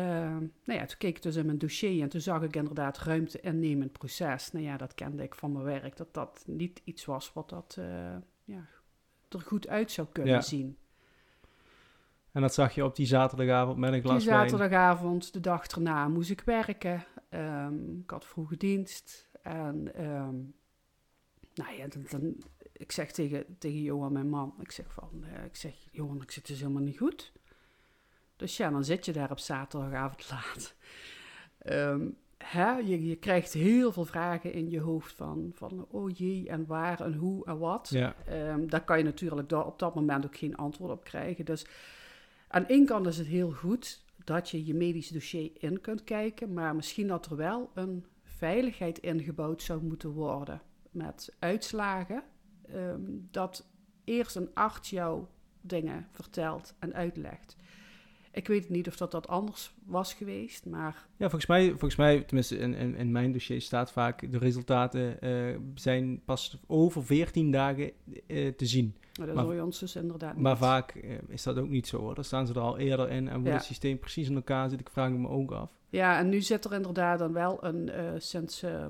nou 0.63 0.79
ja, 0.79 0.85
toen 0.85 0.97
keek 0.97 1.15
ik 1.15 1.21
dus 1.23 1.35
in 1.35 1.45
mijn 1.45 1.57
dossier 1.57 2.01
en 2.01 2.09
toen 2.09 2.21
zag 2.21 2.41
ik 2.41 2.55
inderdaad 2.55 2.97
ruimte 2.97 3.39
innemend 3.39 3.91
proces. 3.91 4.51
Nou 4.51 4.65
ja, 4.65 4.77
dat 4.77 4.93
kende 4.95 5.23
ik 5.23 5.35
van 5.35 5.51
mijn 5.51 5.65
werk, 5.65 5.97
dat 5.97 6.13
dat 6.13 6.43
niet 6.47 6.81
iets 6.83 7.05
was 7.05 7.33
wat 7.33 7.49
dat, 7.49 7.75
eh, 7.79 8.15
ja, 8.43 8.67
er 9.29 9.41
goed 9.41 9.67
uit 9.67 9.91
zou 9.91 10.07
kunnen 10.11 10.33
Ja. 10.33 10.41
zien. 10.41 10.77
En 12.35 12.41
dat 12.41 12.53
zag 12.53 12.75
je 12.75 12.83
op 12.85 12.95
die 12.95 13.05
zaterdagavond 13.05 13.77
met 13.77 13.87
een 13.93 14.01
Die 14.01 14.09
glas 14.09 14.25
wijn. 14.25 14.49
zaterdagavond, 14.49 15.33
de 15.33 15.39
dag 15.39 15.67
erna, 15.67 16.07
moest 16.07 16.29
ik 16.29 16.41
werken. 16.41 17.05
Ehm, 17.29 17.99
ik 17.99 18.09
had 18.09 18.25
vroege 18.25 18.57
dienst. 18.57 19.29
En 19.41 19.95
ehm, 19.95 20.35
nou 21.53 21.75
ja, 21.77 21.87
dan, 21.87 22.05
dan- 22.09 22.35
ik 22.73 22.91
zeg 22.91 23.11
tegen, 23.11 23.45
tegen 23.57 23.81
Johan, 23.81 24.11
mijn 24.11 24.29
man, 24.29 24.53
ik 24.59 24.71
zeg 24.71 24.93
van, 24.93 25.09
eh, 25.23 25.45
ik 25.45 25.55
zeg, 25.55 25.73
Johan, 25.91 26.21
ik 26.21 26.31
zit 26.31 26.47
dus 26.47 26.59
helemaal 26.59 26.81
niet 26.81 26.97
goed. 26.97 27.31
Dus 28.35 28.57
ja, 28.57 28.69
dan 28.69 28.83
zit 28.83 29.05
je 29.05 29.13
daar 29.13 29.31
op 29.31 29.39
zaterdagavond 29.39 30.29
laat. 30.31 30.75
Ehm, 31.57 32.07
hè, 32.38 32.71
je, 32.71 33.05
je 33.07 33.15
krijgt 33.15 33.53
heel 33.53 33.91
veel 33.91 34.05
vragen 34.05 34.53
in 34.53 34.69
je 34.69 34.79
hoofd 34.79 35.13
van, 35.15 35.51
van 35.53 35.85
oh 35.89 36.09
jee, 36.17 36.49
en 36.49 36.65
waar 36.65 37.01
en 37.01 37.13
hoe 37.13 37.45
en 37.45 37.57
wat. 37.57 37.89
Ja, 37.89 38.15
daar 38.67 38.83
kan 38.83 38.97
je 38.97 39.03
natuurlijk 39.03 39.51
op 39.51 39.79
dat 39.79 39.95
moment 39.95 40.25
ook 40.25 40.38
geen 40.38 40.55
antwoord 40.55 40.91
op 40.91 41.03
krijgen. 41.03 41.45
Dus 41.45 41.65
aan 42.55 42.67
één 42.67 42.85
kant 42.85 43.07
is 43.07 43.17
het 43.17 43.27
heel 43.27 43.51
goed 43.51 44.03
dat 44.23 44.49
je 44.49 44.65
je 44.65 44.73
medisch 44.73 45.09
dossier 45.09 45.51
in 45.53 45.81
kunt 45.81 46.03
kijken, 46.03 46.53
maar 46.53 46.75
misschien 46.75 47.07
dat 47.07 47.25
er 47.25 47.35
wel 47.35 47.71
een 47.73 48.05
veiligheid 48.23 48.99
ingebouwd 48.99 49.61
zou 49.61 49.83
moeten 49.83 50.09
worden 50.09 50.61
met 50.91 51.35
uitslagen. 51.39 52.23
ehm, 52.65 53.01
dat 53.31 53.67
eerst 54.03 54.35
een 54.35 54.49
arts 54.53 54.89
jou 54.89 55.25
dingen 55.61 56.07
vertelt 56.11 56.75
en 56.79 56.93
uitlegt. 56.93 57.57
Ik 58.35 58.47
weet 58.47 58.69
niet 58.69 58.87
of 58.87 58.97
dat, 58.97 59.11
dat 59.11 59.27
anders 59.27 59.73
was 59.85 60.13
geweest, 60.13 60.65
maar 60.65 61.07
ja 61.17 61.29
volgens, 61.29 61.45
mij, 61.45 61.69
volgens 61.69 61.95
mij, 61.95 62.21
tenminste 62.21 62.57
in, 62.57 62.73
in, 62.73 62.95
in 62.95 63.11
mijn 63.11 63.31
dossier 63.31 63.61
staat 63.61 63.91
vaak... 63.91 64.31
de 64.31 64.37
resultaten 64.37 65.21
eh, 65.21 65.57
zijn 65.75 66.21
pas 66.25 66.57
over 66.67 67.05
14 67.05 67.51
dagen 67.51 67.91
eh, 68.27 68.53
te 68.53 68.65
zien. 68.65 68.95
dat 69.12 69.33
Maar- 69.33 69.43
hoor 69.43 69.53
je 69.53 69.63
ons 69.63 69.79
dus 69.79 69.95
inderdaad 69.95 70.38
Maar 70.38 70.57
vaak 70.57 70.91
eh, 70.91 71.17
is 71.27 71.43
dat 71.43 71.57
ook 71.57 71.69
niet 71.69 71.88
zo 71.88 71.98
hoor. 72.00 72.15
Dan 72.15 72.24
staan 72.24 72.48
ze 72.48 72.53
er 72.53 72.60
al 72.60 72.77
eerder 72.77 73.10
in. 73.10 73.27
En 73.29 73.39
hoe 73.39 73.48
Ja. 73.48 73.53
het 73.53 73.63
systeem 73.63 74.00
precies 74.00 74.29
in 74.29 74.36
elkaar 74.36 74.69
zit, 74.69 74.79
ik 74.79 74.89
vraag 74.89 75.10
me 75.10 75.27
ook 75.27 75.51
af. 75.51 75.69
Ja, 75.89 76.17
en 76.19 76.29
nu 76.29 76.41
zit 76.41 76.65
er 76.65 76.74
inderdaad 76.74 77.19
dan 77.19 77.33
wel 77.33 77.63
een, 77.63 77.91
sinds 78.21 78.63
eh, 78.63 78.86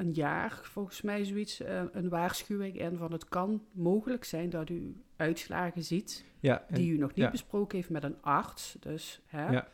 een 0.00 0.12
jaar, 0.12 0.58
volgens 0.62 1.02
mij 1.02 1.24
zoiets, 1.24 1.60
eh, 1.60 1.82
een 1.92 2.08
waarschuwing 2.08 2.78
in 2.80 2.96
van 2.96 3.12
het 3.12 3.28
kan 3.28 3.64
mogelijk 3.72 4.24
zijn 4.24 4.50
dat 4.50 4.68
u 4.70 5.02
uitslagen 5.16 5.84
ziet 5.84 6.24
Ja, 6.40 6.64
en- 6.68 6.74
die 6.74 6.92
u 6.92 6.98
nog 6.98 7.08
niet 7.14 7.24
ja. 7.24 7.30
besproken 7.30 7.76
heeft 7.76 7.90
met 7.90 8.04
een 8.04 8.22
arts. 8.22 8.76
Dus 8.80 9.20
hè, 9.26 9.50
Ja. 9.50 9.68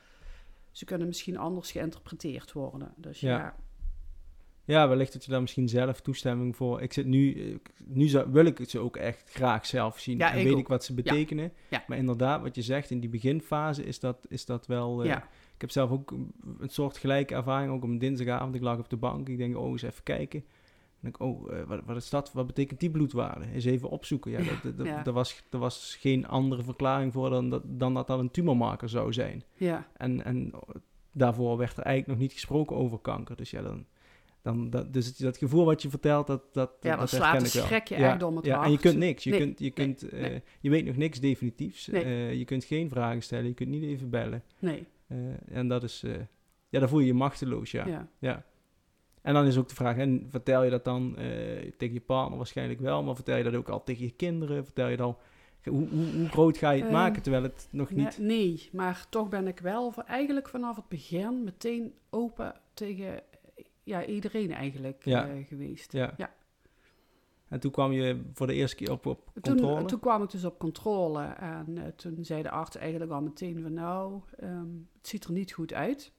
ze 0.70 0.84
kunnen 0.84 1.06
misschien 1.06 1.36
anders 1.36 1.70
geïnterpreteerd 1.72 2.52
worden. 2.52 2.92
Dus 2.96 3.20
Ja. 3.20 3.56
Ja, 4.66 4.88
wellicht 4.88 5.12
dat 5.12 5.24
je 5.24 5.30
daar 5.30 5.40
misschien 5.40 5.68
zelf 5.68 6.00
toestemming 6.00 6.56
voor. 6.56 6.82
Ik 6.82 6.92
zit 6.92 7.06
nu, 7.06 7.34
eh, 7.34 7.56
nu 7.84 8.06
zou, 8.06 8.30
wil 8.30 8.44
ik 8.44 8.58
het 8.58 8.70
ze 8.70 8.78
ook 8.78 8.96
echt 8.96 9.30
graag 9.30 9.66
zelf 9.66 9.98
zien. 9.98 10.18
Ja, 10.18 10.32
en 10.32 10.38
ik 10.38 10.44
weet 10.44 10.52
ook. 10.52 10.58
ik 10.58 10.68
wat 10.68 10.84
ze 10.84 10.94
betekenen. 10.94 11.52
Ja. 11.68 11.84
Maar 11.86 11.98
inderdaad, 11.98 12.42
wat 12.42 12.54
je 12.54 12.62
zegt, 12.62 12.90
in 12.90 13.00
die 13.00 13.10
beginfase 13.10 13.84
is 13.84 14.00
dat, 14.00 14.26
is 14.28 14.44
dat 14.44 14.66
wel. 14.66 15.02
eh, 15.02 15.08
ja. 15.08 15.28
Ik 15.54 15.60
heb 15.60 15.70
zelf 15.70 15.90
ook 15.90 16.10
een 16.10 16.68
soort 16.68 16.96
gelijke 16.96 17.34
ervaring. 17.34 17.72
Ook 17.72 17.82
een 17.82 17.98
dinsdagavond. 17.98 18.54
Ik 18.54 18.62
lag 18.62 18.78
op 18.78 18.90
de 18.90 18.96
bank. 18.96 19.28
Ik 19.28 19.38
denk, 19.38 19.56
oh, 19.56 19.70
eens 19.70 19.82
even 19.82 20.02
kijken. 20.02 20.44
En 21.00 21.08
ik, 21.08 21.20
oh, 21.20 21.52
eh, 21.52 21.66
wat, 21.66 21.80
wat 21.84 21.96
is 21.96 22.10
dat? 22.10 22.32
Wat 22.32 22.46
betekent 22.46 22.80
die 22.80 22.90
bloedwaarde? 22.90 23.46
Eens 23.52 23.64
even 23.64 23.88
opzoeken. 23.88 24.30
Ja, 24.30 24.40
dat, 24.76 25.04
dat, 25.04 25.14
was, 25.14 25.42
er 25.50 25.58
was 25.58 25.96
geen 26.00 26.26
andere 26.26 26.62
verklaring 26.62 27.12
voor 27.12 27.30
dan 27.30 27.50
dat, 27.50 27.62
dan 27.66 27.94
dat 27.94 28.06
dat 28.06 28.18
een 28.18 28.30
tumormarker 28.30 28.88
zou 28.88 29.12
zijn. 29.12 29.44
ja. 29.54 29.86
En, 29.96 30.24
en 30.24 30.52
daarvoor 31.12 31.56
werd 31.56 31.76
er 31.76 31.82
eigenlijk 31.82 32.18
nog 32.18 32.28
niet 32.28 32.32
gesproken 32.32 32.76
over 32.76 32.98
kanker. 32.98 33.36
Dus 33.36 33.50
ja, 33.50 33.62
dan, 33.62 33.86
dan 34.46 34.70
dat, 34.70 34.92
dus 34.92 35.06
het- 35.06 35.18
dat 35.18 35.36
gevoel 35.36 35.64
wat 35.64 35.82
je 35.82 35.90
vertelt, 35.90 36.26
dat, 36.26 36.42
dat, 36.52 36.70
Ja, 36.80 36.90
dan 36.90 36.98
dat 36.98 37.08
slaat 37.08 37.52
wel. 37.52 37.62
schrik 37.64 37.88
je 37.88 37.96
ja, 37.98 38.12
echt 38.12 38.22
om 38.22 38.36
het 38.36 38.44
ja. 38.44 38.64
En 38.64 38.70
je 38.70 38.78
kunt 38.78 38.96
niks. 38.98 39.24
Je, 39.24 39.30
Nee, 39.30 39.38
kunt, 39.40 39.58
je, 39.58 39.64
nee, 39.64 39.72
kunt, 39.72 40.08
eh, 40.08 40.40
je 40.60 40.70
weet 40.70 40.84
nog 40.84 40.96
niks 40.96 41.20
definitiefs. 41.20 41.88
Eh, 41.88 42.34
je 42.34 42.44
kunt 42.44 42.64
geen 42.64 42.88
vragen 42.88 43.22
stellen. 43.22 43.46
Je 43.46 43.54
kunt 43.54 43.68
niet 43.68 43.82
even 43.82 44.10
bellen. 44.10 44.42
Nee, 44.58 44.86
Eh, 45.06 45.16
en 45.56 45.68
dat 45.68 45.82
is... 45.82 46.04
ja, 46.68 46.78
dan 46.78 46.88
voel 46.88 47.00
je 47.00 47.06
je 47.06 47.14
machteloos, 47.14 47.70
ja. 47.70 47.86
ja. 47.86 48.08
ja. 48.18 48.44
En 49.22 49.34
dan 49.34 49.46
is 49.46 49.56
ook 49.58 49.68
de 49.68 49.74
vraag, 49.74 49.96
en 49.96 50.26
vertel 50.30 50.64
je 50.64 50.70
dat 50.70 50.84
dan 50.84 51.14
tegen 51.76 51.94
je 51.94 52.00
partner 52.00 52.36
waarschijnlijk 52.36 52.80
wel, 52.80 53.02
maar 53.02 53.14
vertel 53.14 53.36
je 53.36 53.42
dat 53.44 53.54
ook 53.54 53.68
al 53.68 53.82
tegen 53.84 54.04
je 54.04 54.10
kinderen? 54.10 54.64
Vertel 54.64 54.88
je 54.88 54.96
dan, 54.96 55.16
hoe, 55.64 55.88
hoe, 55.88 56.04
hoe 56.16 56.28
groot 56.28 56.56
ga 56.58 56.70
je 56.70 56.82
het 56.82 56.90
maken 56.92 57.22
terwijl 57.22 57.42
het 57.42 57.68
nog 57.70 57.90
niet... 57.90 58.18
nee, 58.18 58.68
maar 58.72 59.06
toch 59.10 59.28
ben 59.28 59.46
ik 59.46 59.58
wel 59.58 59.90
voor, 59.92 60.02
eigenlijk 60.02 60.48
vanaf 60.48 60.76
het 60.76 60.88
begin 60.88 61.44
meteen 61.44 61.92
open 62.10 62.54
tegen 62.74 63.22
ja, 63.86 64.04
iedereen 64.04 64.52
eigenlijk 64.52 65.04
Ja. 65.04 65.28
eh, 65.28 65.46
geweest. 65.46 65.92
Ja. 65.92 66.14
Ja. 66.16 66.34
En 67.48 67.60
toen 67.60 67.70
kwam 67.70 67.92
je 67.92 68.22
voor 68.32 68.46
de 68.46 68.54
eerste 68.54 68.76
keer 68.76 68.90
op, 68.90 69.06
op 69.06 69.30
controle? 69.42 69.78
Toen, 69.78 69.86
toen 69.86 70.00
kwam 70.00 70.22
ik 70.22 70.30
dus 70.30 70.44
op 70.44 70.58
controle 70.58 71.22
en 71.24 71.78
eh, 71.78 71.86
toen 71.96 72.24
zei 72.24 72.42
de 72.42 72.50
arts 72.50 72.76
eigenlijk 72.76 73.12
al 73.12 73.20
meteen 73.22 73.62
van 73.62 73.72
nou, 73.72 74.20
ehm, 74.36 74.66
het 74.98 75.06
ziet 75.08 75.24
er 75.24 75.32
niet 75.32 75.52
goed 75.52 75.72
uit. 75.72 76.12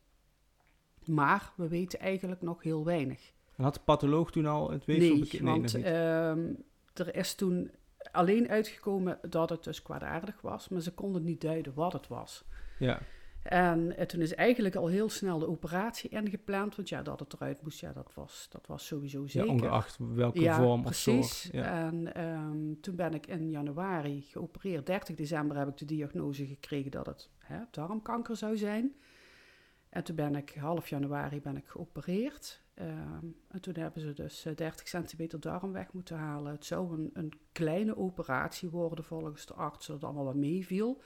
Maar 1.06 1.54
we 1.56 1.68
weten 1.68 2.00
eigenlijk 2.00 2.42
nog 2.42 2.64
heel 2.64 2.86
weinig. 2.86 3.32
En 3.56 3.64
had 3.64 3.74
de 3.74 3.80
patholoog 3.86 4.32
toen 4.32 4.46
al 4.46 4.72
het 4.72 4.86
weefsel 4.86 5.10
Nee, 5.12 5.20
bekend? 5.20 5.42
want 5.44 5.62
nog 5.62 5.74
niet. 5.74 5.84
ehm, 5.86 6.54
er 6.94 7.16
is 7.16 7.36
toen 7.36 7.72
alleen 8.12 8.50
uitgekomen 8.50 9.20
dat 9.30 9.50
het 9.50 9.64
dus 9.64 9.82
kwaadaardig 9.82 10.42
was, 10.42 10.70
maar 10.70 10.82
ze 10.82 10.94
konden 10.94 11.24
niet 11.24 11.42
duiden 11.42 11.74
wat 11.74 11.94
het 11.94 12.08
was. 12.08 12.46
ja, 12.80 13.00
En 13.44 13.98
eh, 13.98 14.06
toen 14.06 14.22
is 14.22 14.36
eigenlijk 14.36 14.76
al 14.76 14.88
heel 14.88 15.10
snel 15.10 15.40
de 15.40 15.48
operatie 15.48 16.10
ingepland, 16.10 16.76
want 16.76 16.90
ja, 16.90 17.02
dat 17.02 17.20
het 17.20 17.34
eruit 17.34 17.62
moest, 17.62 17.80
ja, 17.80 17.94
dat 17.94 18.12
was, 18.14 18.48
dat 18.50 18.68
was 18.68 18.86
sowieso 18.86 19.22
ja, 19.22 19.28
zeker. 19.28 19.50
ongeacht 19.50 19.98
welke 20.00 20.40
Ja, 20.40 20.56
vorm 20.56 20.82
precies. 20.82 21.18
of 21.18 21.26
soort. 21.26 21.54
Ja. 21.54 21.64
En 21.64 22.14
ehm, 22.14 22.74
toen 22.82 22.96
ben 22.96 23.14
ik 23.14 23.28
in 23.28 23.50
januari 23.50 24.22
geopereerd. 24.22 24.86
30 24.86 25.16
december 25.16 25.58
heb 25.58 25.68
ik 25.68 25.78
de 25.78 25.86
diagnose 25.86 26.46
gekregen 26.46 26.92
dat 26.92 27.06
het 27.06 27.30
hè, 27.38 27.60
darmkanker 27.72 28.36
zou 28.36 28.58
zijn. 28.58 28.96
En 29.90 30.04
toen 30.04 30.16
ben 30.16 30.36
ik 30.36 30.56
half 30.60 30.90
januari 30.90 31.42
ben 31.42 31.58
ik 31.58 31.68
geopereerd. 31.68 32.62
Ehm, 32.74 33.26
en 33.48 33.62
toen 33.62 33.76
hebben 33.76 34.02
ze 34.02 34.14
dus 34.14 34.46
eh, 34.46 34.56
30 34.56 34.88
centimeter 34.88 35.40
darm 35.40 35.72
weg 35.72 35.94
moeten 35.94 36.18
halen. 36.18 36.52
Het 36.52 36.66
zou 36.66 36.94
een, 36.94 37.10
een 37.14 37.34
kleine 37.52 37.98
operatie 37.98 38.70
worden 38.70 39.06
volgens 39.06 39.46
de 39.46 39.54
arts, 39.54 39.86
zodat 39.86 40.02
het 40.02 40.10
allemaal 40.10 40.34
wat 40.34 40.42
meeviel. 40.42 41.02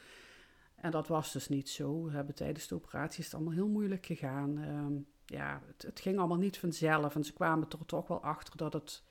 En 0.81 0.91
dat 0.91 1.07
was 1.07 1.31
dus 1.31 1.49
niet 1.49 1.69
zo. 1.69 2.03
We 2.03 2.11
hebben 2.11 2.35
tijdens 2.35 2.67
de 2.67 2.75
operatie 2.75 3.19
is 3.19 3.25
het 3.25 3.33
allemaal 3.33 3.53
heel 3.53 3.67
moeilijk 3.67 4.05
gegaan. 4.05 4.57
Ehm, 4.57 4.93
ja, 5.25 5.61
het, 5.67 5.81
het 5.81 5.99
ging 5.99 6.17
allemaal 6.17 6.37
niet 6.37 6.57
vanzelf. 6.57 7.15
En 7.15 7.23
ze 7.23 7.33
kwamen 7.33 7.67
er 7.69 7.85
toch 7.85 8.07
wel 8.07 8.23
achter 8.23 8.57
dat 8.57 8.73
het 8.73 9.03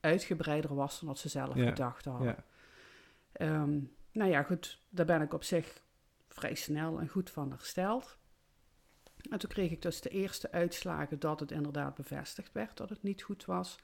uitgebreider 0.00 0.74
was 0.74 0.98
dan 1.00 1.08
wat 1.08 1.18
ze 1.18 1.28
zelf 1.28 1.54
Ja, 1.54 1.68
gedacht 1.68 2.04
hadden. 2.04 2.26
ja. 2.26 2.44
Ehm, 3.32 3.78
nou 4.12 4.30
ja, 4.30 4.42
goed, 4.42 4.80
daar 4.88 5.06
ben 5.06 5.22
ik 5.22 5.32
op 5.32 5.44
zich 5.44 5.82
vrij 6.28 6.54
snel 6.54 7.00
en 7.00 7.08
goed 7.08 7.30
van 7.30 7.50
hersteld. 7.50 8.18
En 9.30 9.38
toen 9.38 9.50
kreeg 9.50 9.70
ik 9.70 9.82
dus 9.82 10.00
de 10.00 10.08
eerste 10.08 10.52
uitslagen 10.52 11.18
dat 11.18 11.40
het 11.40 11.50
inderdaad 11.50 11.94
bevestigd 11.94 12.52
werd 12.52 12.76
dat 12.76 12.88
het 12.88 13.02
niet 13.02 13.22
goed 13.22 13.44
was. 13.44 13.78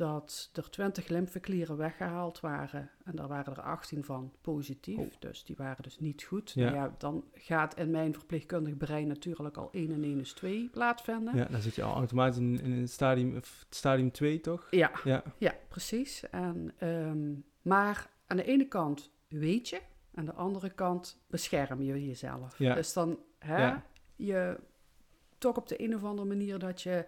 Dat 0.00 0.50
er 0.52 0.70
20 0.70 1.08
lymfeklieren 1.08 1.76
weggehaald 1.76 2.40
waren 2.40 2.90
en 3.04 3.16
daar 3.16 3.28
waren 3.28 3.56
er 3.56 3.62
18 3.62 4.04
van 4.04 4.32
positief. 4.40 4.98
Oh. 4.98 5.12
Dus 5.18 5.44
die 5.44 5.56
waren 5.56 5.82
dus 5.82 5.98
niet 5.98 6.22
goed. 6.22 6.52
Ja. 6.54 6.64
Nou 6.64 6.76
ja, 6.76 6.94
dan 6.98 7.24
gaat 7.32 7.76
in 7.76 7.90
mijn 7.90 8.14
verpleegkundig 8.14 8.76
brein 8.76 9.06
natuurlijk 9.06 9.56
al 9.56 9.68
1 9.72 9.92
en 9.92 10.04
1 10.04 10.20
is 10.20 10.32
2 10.32 10.68
plaatsvinden. 10.72 11.36
ja, 11.36 11.44
dan 11.44 11.60
zit 11.60 11.74
je 11.74 11.82
al 11.82 11.94
automatisch 11.94 12.38
in, 12.38 12.60
in 12.60 12.72
het 12.72 12.90
stadium, 12.90 13.40
stadium 13.70 14.10
2, 14.10 14.40
toch? 14.40 14.66
ja. 14.70 14.90
Ja, 15.04 15.22
Ja, 15.38 15.54
precies. 15.68 16.30
En, 16.30 16.72
ehm, 16.78 17.32
maar 17.62 18.10
aan 18.26 18.36
de 18.36 18.44
ene 18.44 18.68
kant 18.68 19.10
weet 19.28 19.68
je, 19.68 19.80
aan 20.14 20.24
de 20.24 20.34
andere 20.34 20.70
kant 20.70 21.22
bescherm 21.26 21.82
je 21.82 22.06
jezelf. 22.06 22.58
Ja. 22.58 22.74
Dus 22.74 22.92
dan 22.92 23.18
hè, 23.38 23.74
je 24.16 24.60
toch 25.38 25.56
op 25.56 25.68
de 25.68 25.82
een 25.82 25.94
of 25.94 26.04
andere 26.04 26.28
manier 26.28 26.58
dat 26.58 26.82
je 26.82 27.06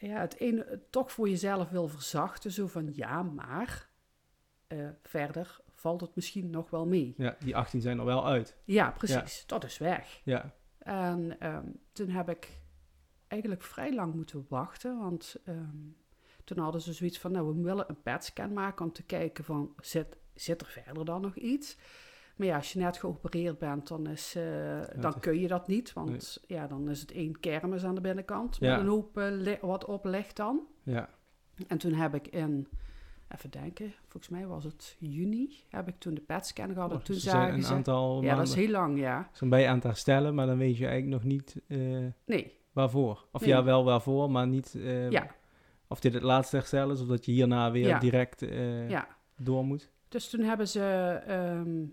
ja, 0.00 0.20
het 0.20 0.36
ene 0.36 0.82
toch 0.90 1.12
voor 1.12 1.28
jezelf 1.28 1.68
wil 1.68 1.88
verzachten. 1.88 2.50
Zo 2.50 2.66
van 2.66 2.90
ja, 2.94 3.22
maar 3.22 3.88
eh, 4.66 4.88
verder 5.02 5.60
valt 5.74 6.00
het 6.00 6.14
misschien 6.14 6.50
nog 6.50 6.70
wel 6.70 6.86
mee. 6.86 7.14
ja, 7.16 7.36
die 7.38 7.56
18 7.56 7.80
zijn 7.80 7.98
er 7.98 8.04
wel 8.04 8.26
uit. 8.26 8.56
Ja, 8.64 8.90
precies. 8.90 9.46
Dat 9.46 9.64
is 9.64 9.78
weg. 9.78 10.20
Ja, 10.24 10.54
En 10.78 11.40
ehm, 11.40 11.66
toen 11.92 12.08
heb 12.08 12.28
ik 12.28 12.60
eigenlijk 13.28 13.62
vrij 13.62 13.94
lang 13.94 14.14
moeten 14.14 14.46
wachten, 14.48 14.98
want 14.98 15.36
ehm, 15.44 15.76
toen 16.44 16.58
hadden 16.58 16.80
ze 16.80 16.92
zoiets 16.92 17.18
van, 17.18 17.32
nou, 17.32 17.56
we 17.56 17.62
willen 17.62 17.84
een 17.88 18.02
PET-scan 18.02 18.52
maken 18.52 18.84
om 18.84 18.92
te 18.92 19.02
kijken 19.02 19.44
van, 19.44 19.74
zit, 19.80 20.16
zit 20.34 20.60
er 20.60 20.66
verder 20.66 21.04
dan 21.04 21.20
nog 21.20 21.36
iets? 21.36 21.76
Maar 22.40 22.48
ja, 22.48 22.56
als 22.56 22.72
je 22.72 22.78
net 22.78 22.96
geopereerd 22.98 23.58
bent, 23.58 23.88
dan, 23.88 24.06
is, 24.06 24.34
eh, 24.36 24.80
dan 25.00 25.14
is- 25.14 25.20
kun 25.20 25.38
je 25.40 25.48
dat 25.48 25.66
niet, 25.68 25.92
want 25.92 26.42
ja, 26.46 26.66
dan 26.66 26.88
is 26.90 27.00
het 27.00 27.12
één 27.12 27.40
kermis 27.40 27.84
aan 27.84 27.94
de 27.94 28.00
binnenkant 28.00 28.60
met 28.60 28.70
Ja. 28.70 28.78
een 28.78 28.86
hoop 28.86 29.18
eh, 29.18 29.54
wat 29.60 29.84
op 29.84 30.04
ligt 30.04 30.36
dan. 30.36 30.60
ja, 30.82 31.08
En 31.68 31.78
toen 31.78 31.92
heb 31.92 32.14
ik 32.14 32.26
in, 32.28 32.68
even 33.28 33.50
denken, 33.50 33.92
volgens 34.08 34.28
mij 34.32 34.46
was 34.46 34.64
het 34.64 34.96
juni, 34.98 35.56
heb 35.68 35.88
ik 35.88 35.94
toen 35.98 36.14
de 36.14 36.20
PET-scan 36.20 36.72
gehad. 36.72 36.90
en 36.92 37.02
toen 37.02 37.14
dus 37.14 37.24
zagen 37.24 37.54
een 37.54 37.62
ze, 37.62 37.72
aantal 37.74 38.08
ja, 38.14 38.26
maanden. 38.26 38.36
dat 38.36 38.46
is 38.46 38.54
heel 38.64 38.70
lang, 38.70 38.98
ja. 38.98 39.28
Zo'n 39.32 39.48
bij 39.48 39.68
aan 39.68 39.74
het 39.74 39.84
herstellen, 39.84 40.34
maar 40.34 40.46
dan 40.46 40.58
weet 40.58 40.76
je 40.76 40.86
eigenlijk 40.86 41.22
nog 41.22 41.32
niet 41.32 41.60
eh, 41.66 41.78
Nee, 42.26 42.58
waarvoor. 42.72 43.26
Of 43.32 43.40
Nee. 43.40 43.50
ja, 43.50 43.64
wel 43.64 43.84
waarvoor, 43.84 44.30
maar 44.30 44.46
niet 44.46 44.76
Ja. 45.10 45.26
of 45.88 46.00
dit 46.00 46.14
het 46.14 46.22
laatste 46.22 46.56
herstel 46.56 46.90
is, 46.90 47.00
of 47.00 47.06
dat 47.08 47.24
je 47.24 47.32
hierna 47.32 47.70
weer 47.70 47.86
Ja. 47.86 47.98
direct 47.98 48.40
ja. 48.88 49.08
door 49.36 49.64
moet. 49.64 49.90
Dus 50.08 50.30
toen 50.30 50.40
hebben 50.40 50.68
ze 50.68 50.82
ehm, 51.26 51.84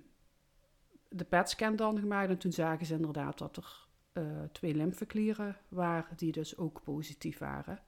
de 1.10 1.24
PET-scan 1.24 1.76
dan 1.76 2.00
gemaakt 2.00 2.30
en 2.30 2.38
toen 2.38 2.52
zagen 2.52 2.86
ze 2.86 2.94
inderdaad 2.94 3.38
dat 3.38 3.58
er 3.58 3.86
eh, 4.14 4.24
twee 4.52 4.76
lymfeklieren 4.76 5.56
waren 5.68 6.18
die 6.18 6.32
dus 6.32 6.58
ook 6.58 6.82
positief 6.84 7.38
waren. 7.38 7.80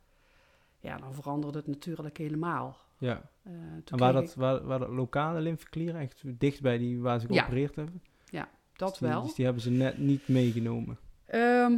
Ja, 0.79 0.97
dan 0.97 1.13
veranderde 1.13 1.57
het 1.57 1.67
natuurlijk 1.67 2.17
helemaal. 2.17 2.77
Ja. 2.97 3.29
Eh, 3.43 3.51
En 3.53 3.83
waar 3.97 4.13
kreeg 4.13 4.25
dat, 4.25 4.35
waar, 4.35 4.65
waar 4.65 4.79
dat 4.79 4.89
lokale 4.89 5.39
lymfeklieren, 5.41 6.01
echt 6.01 6.21
dicht 6.39 6.61
bij 6.61 6.77
die 6.77 6.99
waar 7.01 7.19
ze 7.19 7.25
Ja. 7.29 7.39
geopereerd 7.41 7.75
hebben? 7.75 8.01
ik 8.73 8.85
dat 8.85 8.89
Dus 8.89 8.99
die, 8.99 9.07
wel. 9.07 9.21
Dus 9.23 9.33
die 9.33 9.45
hebben 9.45 9.63
ze 9.63 9.71
net 9.71 9.97
niet 9.97 10.27
meegenomen. 10.27 10.97
Ehm, 11.25 11.73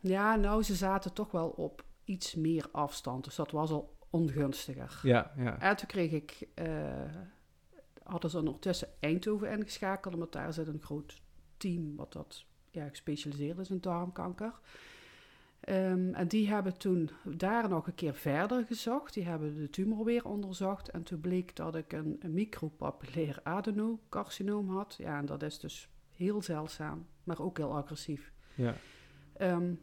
ja, 0.00 0.36
nou, 0.36 0.62
ze 0.62 0.74
zaten 0.74 1.12
toch 1.12 1.30
wel 1.30 1.48
op 1.48 1.84
iets 2.04 2.34
meer 2.34 2.68
afstand, 2.72 3.24
dus 3.24 3.34
dat 3.34 3.50
was 3.50 3.70
al 3.70 3.96
ongunstiger. 4.10 5.00
Ja, 5.02 5.32
ja. 5.36 5.58
En 5.60 5.76
toen 5.76 5.86
kreeg 5.88 6.10
ik, 6.12 6.46
eh, 6.54 7.04
hadden 8.04 8.30
ze 8.30 8.38
ondertussen 8.38 8.88
Eindhoven 9.00 9.50
ingeschakeld, 9.50 10.14
omdat 10.14 10.32
daar 10.32 10.52
zit 10.52 10.66
een 10.66 10.82
groot 10.82 11.22
team 11.56 11.96
wat 11.96 12.12
dat 12.12 12.44
ja, 12.70 12.88
gespecialiseerd 12.88 13.58
is 13.58 13.70
in 13.70 13.80
darmkanker. 13.80 14.52
Ehm, 15.60 16.14
en 16.14 16.28
die 16.28 16.48
hebben 16.48 16.78
toen 16.78 17.10
daar 17.24 17.68
nog 17.68 17.86
een 17.86 17.94
keer 17.94 18.14
verder 18.14 18.64
gezocht. 18.64 19.14
Die 19.14 19.24
hebben 19.24 19.54
de 19.54 19.70
tumor 19.70 20.04
weer 20.04 20.24
onderzocht. 20.24 20.90
En 20.90 21.02
toen 21.02 21.20
bleek 21.20 21.56
dat 21.56 21.74
ik 21.74 21.92
een, 21.92 22.16
een 22.20 22.32
micropapulair 22.32 23.40
adenocarcinoom 23.42 24.70
had. 24.70 24.94
Ja, 24.98 25.18
en 25.18 25.26
dat 25.26 25.42
is 25.42 25.58
dus 25.58 25.88
heel 26.10 26.42
zeldzaam, 26.42 27.06
maar 27.24 27.40
ook 27.40 27.56
heel 27.56 27.76
agressief. 27.76 28.32
ja. 28.54 28.74
Ehm, 29.32 29.74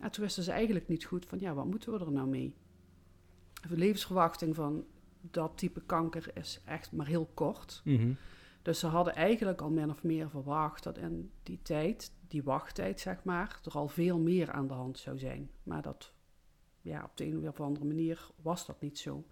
en 0.00 0.10
toen 0.10 0.24
wisten 0.24 0.42
ze 0.42 0.50
eigenlijk 0.50 0.88
niet 0.88 1.04
goed 1.04 1.26
van, 1.26 1.38
ja, 1.38 1.54
wat 1.54 1.66
moeten 1.66 1.92
we 1.92 2.04
er 2.04 2.12
nou 2.12 2.28
mee? 2.28 2.54
De 3.68 3.76
levensverwachting 3.76 4.54
van 4.54 4.84
dat 5.20 5.58
type 5.58 5.80
kanker 5.80 6.30
is 6.34 6.60
echt 6.64 6.92
maar 6.92 7.06
heel 7.06 7.30
kort. 7.34 7.80
Mhm. 7.84 8.12
Dus 8.62 8.78
ze 8.78 8.86
hadden 8.86 9.14
eigenlijk 9.14 9.60
al 9.60 9.70
min 9.70 9.90
of 9.90 10.02
meer 10.02 10.30
verwacht 10.30 10.82
dat 10.82 10.98
in 10.98 11.30
die 11.42 11.58
tijd, 11.62 12.12
die 12.28 12.42
wachttijd 12.42 13.00
zeg 13.00 13.24
maar, 13.24 13.60
er 13.64 13.72
al 13.72 13.88
veel 13.88 14.18
meer 14.18 14.50
aan 14.50 14.66
de 14.66 14.74
hand 14.74 14.98
zou 14.98 15.18
zijn. 15.18 15.50
Maar 15.62 15.82
dat, 15.82 16.12
ja, 16.80 17.04
op 17.04 17.16
de 17.16 17.24
een 17.26 17.48
of 17.48 17.60
andere 17.60 17.86
manier 17.86 18.28
was 18.42 18.66
dat 18.66 18.80
niet 18.80 18.98
zo. 18.98 19.24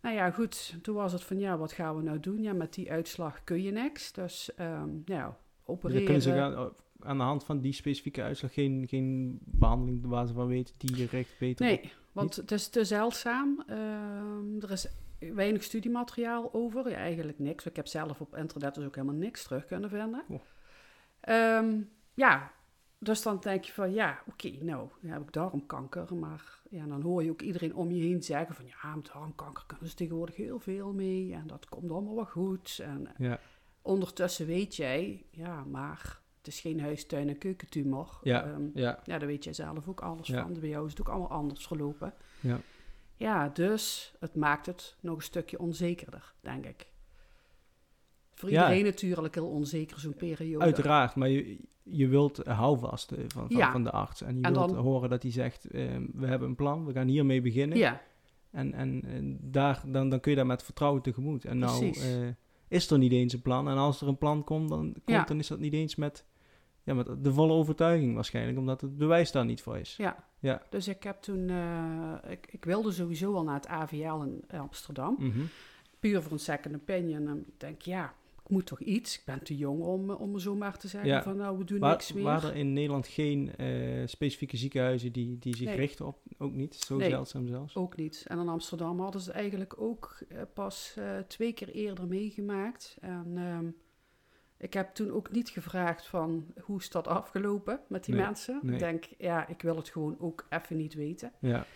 Nou 0.00 0.14
ja, 0.16 0.30
goed, 0.30 0.76
toen 0.82 0.94
was 0.94 1.12
het 1.12 1.24
van, 1.24 1.38
ja, 1.38 1.56
wat 1.58 1.72
gaan 1.72 1.96
we 1.96 2.02
nou 2.02 2.20
doen? 2.20 2.42
Ja, 2.42 2.52
met 2.52 2.74
die 2.74 2.90
uitslag 2.90 3.44
kun 3.44 3.62
je 3.62 3.70
niks. 3.70 4.12
Dus, 4.12 4.54
ehm 4.54 4.90
ja, 5.04 5.26
Dus 5.26 5.36
opereren. 5.64 5.96
dan 5.96 6.04
kunnen 6.04 6.22
ze 6.22 6.32
gaan, 6.32 6.72
aan 7.00 7.18
de 7.18 7.22
hand 7.22 7.44
van 7.44 7.60
die 7.60 7.72
specifieke 7.72 8.22
uitslag 8.22 8.52
geen, 8.52 8.88
geen 8.88 9.38
behandeling 9.44 10.06
waar 10.06 10.26
ze 10.26 10.32
van 10.32 10.46
weten 10.46 10.74
direct 10.78 11.38
beter 11.38 11.72
op. 11.72 11.80
Nee, 11.82 11.92
want 12.12 12.36
het 12.36 12.52
is 12.52 12.68
te 12.68 12.84
zeldzaam. 12.84 13.62
Ehm, 13.66 14.60
er 14.60 14.70
is 14.70 14.88
weinig 15.32 15.62
studiemateriaal 15.62 16.52
over. 16.54 16.90
Ja, 16.90 16.96
eigenlijk 16.96 17.38
niks. 17.38 17.66
Ik 17.66 17.76
heb 17.76 17.86
zelf 17.86 18.20
op 18.20 18.36
internet 18.36 18.74
dus 18.74 18.84
ook 18.86 18.94
helemaal 18.94 19.16
niks 19.16 19.42
terug 19.42 19.64
kunnen 19.66 19.90
vinden. 19.90 20.24
Oh. 20.28 20.40
Ehm, 21.20 21.80
ja, 22.14 22.52
dus 22.98 23.22
dan 23.22 23.38
denk 23.40 23.64
je 23.64 23.72
van 23.72 23.92
ja, 23.92 24.22
oké, 24.28 24.50
nou, 24.60 24.88
dan 25.00 25.10
heb 25.10 25.22
ik 25.22 25.32
darmkanker. 25.32 26.14
Maar 26.16 26.60
ja, 26.70 26.86
dan 26.86 27.02
hoor 27.02 27.22
je 27.24 27.30
ook 27.30 27.42
iedereen 27.42 27.74
om 27.74 27.90
je 27.90 28.02
heen 28.02 28.22
zeggen 28.22 28.54
van 28.54 28.66
ja, 28.66 28.94
met 28.94 29.10
darmkanker 29.12 29.64
kunnen 29.66 29.88
ze 29.88 29.94
tegenwoordig 29.94 30.36
heel 30.36 30.58
veel 30.60 30.92
mee. 30.92 31.32
En 31.32 31.46
dat 31.46 31.68
komt 31.68 31.90
allemaal 31.90 32.14
wel 32.14 32.26
goed. 32.26 32.78
En 32.82 33.08
Ja, 33.18 33.38
ondertussen 33.82 34.46
weet 34.46 34.76
jij, 34.76 35.26
ja, 35.30 35.64
maar 35.64 36.20
het 36.38 36.46
is 36.46 36.60
geen 36.60 36.80
huis, 36.80 37.06
tuin 37.06 37.28
en 37.28 37.38
keukentumor. 37.38 38.18
Ja. 38.22 38.44
Ehm, 38.44 38.62
ja, 38.74 39.00
ja, 39.04 39.18
daar 39.18 39.28
weet 39.28 39.44
jij 39.44 39.52
zelf 39.52 39.88
ook 39.88 40.00
alles 40.00 40.26
Ja. 40.26 40.42
van. 40.42 40.60
Bij 40.60 40.68
jou 40.68 40.84
is 40.84 40.90
het 40.90 41.00
ook 41.00 41.08
allemaal 41.08 41.30
anders 41.30 41.66
gelopen. 41.66 42.14
ja. 42.40 42.60
Ja, 43.16 43.48
dus 43.48 44.14
het 44.20 44.34
maakt 44.34 44.66
het 44.66 44.96
nog 45.00 45.16
een 45.16 45.22
stukje 45.22 45.58
onzekerder, 45.58 46.34
denk 46.40 46.66
ik. 46.66 46.86
Voor 48.34 48.50
Ja. 48.50 48.62
iedereen 48.62 48.84
natuurlijk 48.84 49.34
heel 49.34 49.48
onzeker 49.50 50.00
zo'n 50.00 50.14
periode. 50.14 50.64
Uiteraard, 50.64 51.14
maar 51.14 51.28
je, 51.28 51.58
je 51.82 52.08
wilt 52.08 52.44
houvast 52.46 53.12
eh, 53.12 53.18
van, 53.28 53.46
van, 53.48 53.56
Ja. 53.56 53.72
van 53.72 53.84
de 53.84 53.90
arts. 53.90 54.22
En 54.22 54.36
je 54.36 54.42
En 54.42 54.52
wilt 54.52 54.68
dan- 54.70 54.78
horen 54.78 55.10
dat 55.10 55.22
hij 55.22 55.32
zegt, 55.32 55.64
eh, 55.64 55.96
we 56.14 56.26
hebben 56.26 56.48
een 56.48 56.54
plan, 56.54 56.84
we 56.86 56.92
gaan 56.92 57.08
hiermee 57.08 57.40
beginnen. 57.40 57.78
Ja, 57.78 58.02
En, 58.50 58.72
en, 58.72 59.38
daar, 59.42 59.82
dan, 59.86 60.08
dan 60.08 60.20
kun 60.20 60.30
je 60.30 60.36
daar 60.36 60.46
met 60.46 60.62
vertrouwen 60.62 61.02
tegemoet. 61.02 61.44
En 61.44 61.58
nou 61.58 61.90
eh, 61.90 62.28
is 62.68 62.90
er 62.90 62.98
niet 62.98 63.12
eens 63.12 63.32
een 63.32 63.42
plan. 63.42 63.68
En 63.68 63.76
als 63.76 64.00
er 64.00 64.08
een 64.08 64.18
plan 64.18 64.44
komt, 64.44 64.68
dan, 64.68 64.80
komt, 64.92 65.02
Ja. 65.04 65.24
dan 65.24 65.38
is 65.38 65.46
dat 65.46 65.58
niet 65.58 65.72
eens 65.72 65.94
met 65.96 66.24
Ja, 66.84 66.94
met 66.94 67.08
de 67.24 67.32
volle 67.32 67.52
overtuiging 67.52 68.14
waarschijnlijk, 68.14 68.58
omdat 68.58 68.80
het 68.80 68.96
bewijs 68.96 69.32
daar 69.32 69.44
niet 69.44 69.62
voor 69.62 69.78
is. 69.78 69.96
Ja. 69.96 70.24
Ja. 70.38 70.62
Dus 70.70 70.88
ik 70.88 71.02
heb 71.02 71.22
toen, 71.22 71.48
eh, 71.50 72.14
ik, 72.30 72.46
ik 72.50 72.64
wilde 72.64 72.92
sowieso 72.92 73.34
al 73.34 73.42
naar 73.44 73.54
het 73.54 73.66
AVL 73.68 74.20
in 74.22 74.44
Amsterdam. 74.50 75.16
Mhm. 75.18 75.40
Puur 76.00 76.22
voor 76.22 76.32
een 76.32 76.38
second 76.38 76.74
opinion. 76.74 77.28
En 77.28 77.44
ik 77.46 77.60
denk, 77.60 77.82
ja, 77.82 78.14
ik 78.44 78.50
moet 78.50 78.66
toch 78.66 78.80
iets. 78.80 79.18
Ik 79.18 79.22
ben 79.24 79.42
te 79.42 79.56
jong 79.56 79.82
om, 79.82 80.10
om 80.10 80.34
er 80.34 80.40
zo 80.40 80.54
maar 80.54 80.78
te 80.78 80.88
zeggen 80.88 81.10
Ja. 81.10 81.22
van, 81.22 81.36
nou, 81.36 81.58
we 81.58 81.64
doen 81.64 81.78
Waar, 81.78 81.90
niks 81.90 82.12
meer. 82.12 82.22
waren 82.24 82.50
er 82.50 82.56
in 82.56 82.72
Nederland 82.72 83.06
geen 83.06 83.56
eh, 83.56 84.06
specifieke 84.06 84.56
ziekenhuizen 84.56 85.12
die, 85.12 85.38
die 85.38 85.56
zich 85.56 85.66
Nee. 85.66 85.76
richten 85.76 86.06
op? 86.06 86.18
Ook 86.38 86.52
niet, 86.52 86.74
zo 86.74 86.96
Nee. 86.96 87.08
zeldzaam 87.10 87.46
zelfs. 87.46 87.76
Ook 87.76 87.96
niet. 87.96 88.24
En 88.26 88.38
in 88.38 88.48
Amsterdam 88.48 89.00
hadden 89.00 89.20
ze 89.20 89.32
eigenlijk 89.32 89.80
ook 89.80 90.18
eh, 90.28 90.38
pas 90.54 90.96
twee 91.26 91.52
keer 91.52 91.68
eerder 91.68 92.06
meegemaakt. 92.06 92.96
En 93.00 93.32
ehm, 93.36 93.66
ik 94.64 94.72
heb 94.74 94.94
toen 94.94 95.10
ook 95.10 95.30
niet 95.30 95.48
gevraagd 95.48 96.06
van 96.06 96.46
hoe 96.60 96.78
is 96.78 96.90
dat 96.90 97.06
afgelopen 97.08 97.80
met 97.88 98.04
die 98.04 98.14
Nee, 98.14 98.24
mensen. 98.24 98.58
nee. 98.62 98.72
Ik 98.72 98.78
denk, 98.78 99.04
ja, 99.18 99.46
ik 99.48 99.62
wil 99.62 99.76
het 99.76 99.88
gewoon 99.88 100.16
ook 100.18 100.46
even 100.48 100.76
niet 100.76 100.94
weten. 100.94 101.32
Ja, 101.38 101.66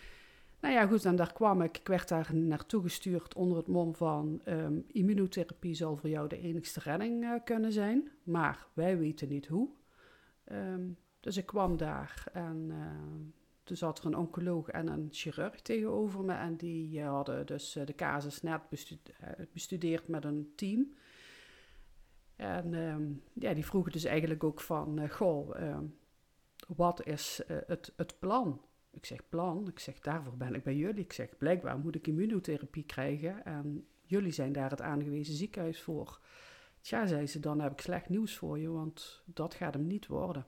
Nou 0.61 0.75
ja, 0.75 0.87
goed, 0.87 1.05
en 1.05 1.17
daar 1.17 1.33
kwam 1.33 1.63
ik. 1.63 1.79
Ik 1.79 1.87
werd 1.89 2.09
daar 2.09 2.35
naartoe 2.35 2.83
gestuurd 2.83 3.35
onder 3.35 3.57
het 3.59 3.67
mom 3.67 3.95
van 3.95 4.41
ehm, 4.45 4.79
immunotherapie 4.87 5.75
zal 5.75 5.97
voor 5.97 6.09
jou 6.09 6.29
de 6.29 6.41
enigste 6.41 6.81
redding 6.81 7.25
eh, 7.25 7.33
kunnen 7.45 7.73
zijn. 7.73 8.09
Maar 8.23 8.67
wij 8.73 8.99
weten 8.99 9.29
niet 9.29 9.47
hoe. 9.47 9.69
Ehm, 10.45 10.83
dus 11.21 11.37
ik 11.37 11.47
kwam 11.47 11.77
daar 11.77 12.25
en 12.33 12.67
ehm, 12.71 13.21
toen 13.65 13.77
zat 13.77 13.99
er 13.99 14.07
een 14.07 14.17
oncoloog 14.17 14.69
en 14.69 14.87
een 14.89 15.09
chirurg 15.11 15.61
tegenover 15.61 16.25
me. 16.25 16.33
En 16.33 16.57
die 16.57 17.01
eh, 17.01 17.09
hadden 17.09 17.47
dus 17.47 17.77
eh, 17.77 17.87
de 17.87 17.95
casus 17.95 18.43
net 18.43 18.61
bestu- 18.71 18.99
eh, 19.21 19.31
bestudeerd 19.53 20.09
met 20.09 20.25
een 20.25 20.53
team. 20.57 20.93
En 22.39 22.75
ehm, 22.75 23.13
ja, 23.33 23.55
die 23.55 23.67
vroegen 23.67 23.93
dus 23.93 24.05
eigenlijk 24.05 24.45
ook 24.45 24.61
van, 24.61 24.99
eh, 24.99 25.11
goh, 25.11 25.61
ehm, 25.61 25.85
wat 26.69 27.07
is 27.07 27.45
eh, 27.47 27.57
het, 27.67 27.93
het 27.97 28.19
plan? 28.19 28.61
Ik 28.91 29.07
zeg 29.07 29.29
plan, 29.29 29.69
ik 29.69 29.79
zeg 29.79 30.01
daarvoor 30.01 30.37
ben 30.37 30.55
ik 30.55 30.63
bij 30.63 30.77
jullie. 30.77 31.05
Ik 31.05 31.13
zeg 31.13 31.39
blijkbaar 31.39 31.79
moet 31.79 31.95
ik 31.95 32.07
immunotherapie 32.07 32.85
krijgen 32.85 33.45
en 33.45 33.87
jullie 34.03 34.33
zijn 34.33 34.53
daar 34.53 34.71
het 34.71 34.83
aangewezen 34.83 35.35
ziekenhuis 35.35 35.83
voor. 35.83 36.21
Tja, 36.81 37.07
zei 37.07 37.27
ze, 37.27 37.41
dan 37.41 37.61
heb 37.61 37.73
ik 37.73 37.81
slecht 37.81 38.09
nieuws 38.09 38.37
voor 38.37 38.59
je, 38.59 38.69
want 38.69 39.23
dat 39.25 39.55
gaat 39.55 39.75
hem 39.75 39.87
niet 39.87 40.07
worden. 40.07 40.47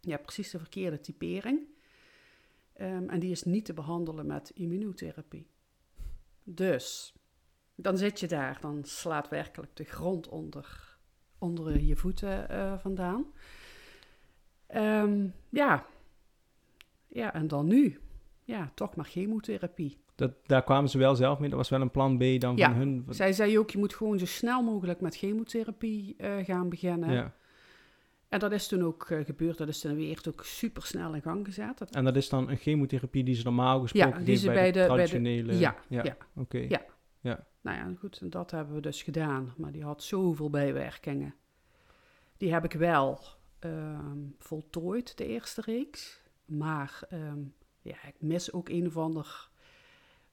Je 0.00 0.10
hebt 0.10 0.22
precies 0.22 0.50
de 0.50 0.58
verkeerde 0.58 1.00
typering 1.00 1.70
Ehm, 2.72 3.08
en 3.08 3.20
die 3.20 3.30
is 3.30 3.42
niet 3.42 3.64
te 3.64 3.72
behandelen 3.72 4.26
met 4.26 4.50
immunotherapie. 4.50 5.46
Dus, 6.42 7.14
dan 7.74 7.96
zit 7.96 8.20
je 8.20 8.26
daar, 8.26 8.60
dan 8.60 8.84
slaat 8.84 9.28
werkelijk 9.28 9.76
de 9.76 9.84
grond 9.84 10.28
onder, 10.28 10.91
onder 11.42 11.80
je 11.80 11.96
voeten 11.96 12.48
eh, 12.48 12.78
vandaan. 12.78 13.24
Ehm, 14.66 15.26
ja, 15.48 15.86
ja, 17.08 17.34
en 17.34 17.48
dan 17.48 17.66
nu? 17.66 17.98
Ja, 18.44 18.70
toch 18.74 18.96
maar 18.96 19.04
chemotherapie. 19.04 19.96
dat, 20.14 20.32
daar 20.46 20.62
kwamen 20.64 20.90
ze 20.90 20.98
wel 20.98 21.14
zelf 21.14 21.38
mee. 21.38 21.48
Dat 21.48 21.58
was 21.58 21.68
wel 21.68 21.80
een 21.80 21.90
plan 21.90 22.18
B 22.18 22.40
dan 22.40 22.56
Ja, 22.56 22.68
van 22.68 22.76
hun. 22.78 23.06
Zij 23.08 23.32
zei 23.32 23.58
ook, 23.58 23.70
je 23.70 23.78
moet 23.78 23.94
gewoon 23.94 24.18
zo 24.18 24.26
snel 24.26 24.62
mogelijk 24.62 25.00
met 25.00 25.16
chemotherapie 25.16 26.14
eh, 26.18 26.44
gaan 26.44 26.68
beginnen. 26.68 27.12
Ja. 27.12 27.34
En 28.28 28.38
dat 28.38 28.52
is 28.52 28.66
toen 28.68 28.82
ook 28.84 29.10
eh, 29.10 29.24
gebeurd. 29.24 29.58
Dat 29.58 29.68
is 29.68 29.80
toen 29.80 29.94
weer 29.96 30.20
ook 30.28 30.44
super 30.44 30.82
snel 30.86 31.14
in 31.14 31.22
gang 31.22 31.44
gezet. 31.46 31.78
Dat, 31.78 31.90
En 31.94 32.04
dat 32.04 32.16
is 32.16 32.28
dan 32.28 32.48
een 32.50 32.56
chemotherapie 32.56 33.24
die 33.24 33.34
ze 33.34 33.44
normaal 33.44 33.80
gesproken 33.80 34.10
Ja, 34.10 34.16
die 34.16 34.24
geven 34.26 34.40
ze 34.40 34.46
bij, 34.46 34.54
bij 34.54 34.72
de, 34.72 34.72
de- 34.72 34.78
bij 34.78 34.88
de- 34.88 34.94
traditionele... 35.10 35.58
ja, 35.58 35.76
ja. 35.88 36.16
Oké. 36.36 36.58
Ja. 36.68 36.82
Nou 37.60 37.76
ja, 37.76 37.94
goed, 37.98 38.18
en 38.20 38.30
dat 38.30 38.50
hebben 38.50 38.74
we 38.74 38.80
dus 38.80 39.02
gedaan. 39.02 39.54
Maar 39.56 39.72
die 39.72 39.84
had 39.84 40.02
zoveel 40.02 40.50
bijwerkingen. 40.50 41.34
Die 42.36 42.52
heb 42.52 42.64
ik 42.64 42.72
wel 42.72 43.20
ehm, 43.58 44.18
voltooid, 44.38 45.16
de 45.16 45.26
eerste 45.26 45.60
reeks. 45.60 46.20
Maar 46.44 47.02
ehm, 47.08 47.40
ja, 47.82 48.02
ik 48.06 48.14
mis 48.18 48.52
ook 48.52 48.68
een 48.68 48.86
of 48.86 48.96
ander 48.96 49.50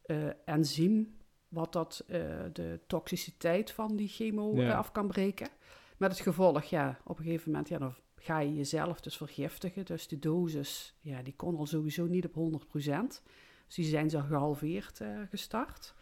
eh, 0.02 0.28
enzym... 0.46 1.18
wat 1.48 1.74
dat, 1.74 2.04
eh, 2.08 2.20
de 2.54 2.80
toxiciteit 2.88 3.72
van 3.72 3.96
die 3.96 4.08
chemo 4.08 4.56
Ja. 4.56 4.70
eh, 4.70 4.78
af 4.78 4.92
kan 4.92 5.08
breken. 5.08 5.50
Met 5.98 6.12
het 6.12 6.20
gevolg, 6.20 6.64
ja, 6.64 7.00
op 7.04 7.18
een 7.18 7.24
gegeven 7.24 7.52
moment... 7.52 7.70
Ja, 7.70 7.78
dan 7.78 7.96
ga 8.16 8.40
je 8.40 8.56
jezelf 8.56 9.02
dus 9.02 9.18
vergiftigen. 9.18 9.86
Dus 9.86 10.08
de 10.08 10.20
dosis, 10.20 10.96
ja, 11.02 11.22
die 11.22 11.36
kon 11.36 11.58
al 11.58 11.66
sowieso 11.66 12.06
niet 12.06 12.26
op 12.26 12.34
100%. 12.36 13.24
Dus 13.66 13.76
die 13.76 13.86
zijn 13.86 14.10
ze 14.10 14.22
gehalveerd 14.22 15.02
eh, 15.02 15.20
gestart. 15.30 15.94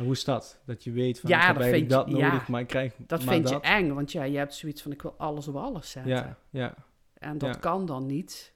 En 0.00 0.06
hoe 0.06 0.14
is 0.14 0.24
dat? 0.24 0.60
Dat 0.66 0.84
je 0.84 0.90
weet 0.92 1.20
van, 1.20 1.30
Ja, 1.30 1.36
ik 1.40 1.42
heb 1.46 1.54
dat 1.54 1.62
eigenlijk 1.64 1.92
vind 1.92 2.06
dat 2.06 2.16
je- 2.16 2.22
ja. 2.24 2.30
nodig, 2.32 2.48
maar 2.48 2.60
ik 2.60 2.66
krijg 2.66 2.94
Dat 3.06 3.24
maar 3.24 3.34
vind 3.34 3.48
dat. 3.48 3.62
je 3.62 3.68
eng, 3.68 3.92
want 3.94 4.12
ja, 4.12 4.22
je 4.22 4.38
hebt 4.38 4.54
zoiets 4.54 4.82
van 4.82 4.92
ik 4.92 5.02
wil 5.02 5.14
alles 5.18 5.48
op 5.48 5.54
alles 5.56 5.90
zetten. 5.90 6.12
Ja, 6.12 6.38
ja. 6.50 6.74
En 7.14 7.38
dat 7.38 7.54
ja. 7.54 7.60
kan 7.60 7.86
dan 7.86 8.06
niet. 8.06 8.54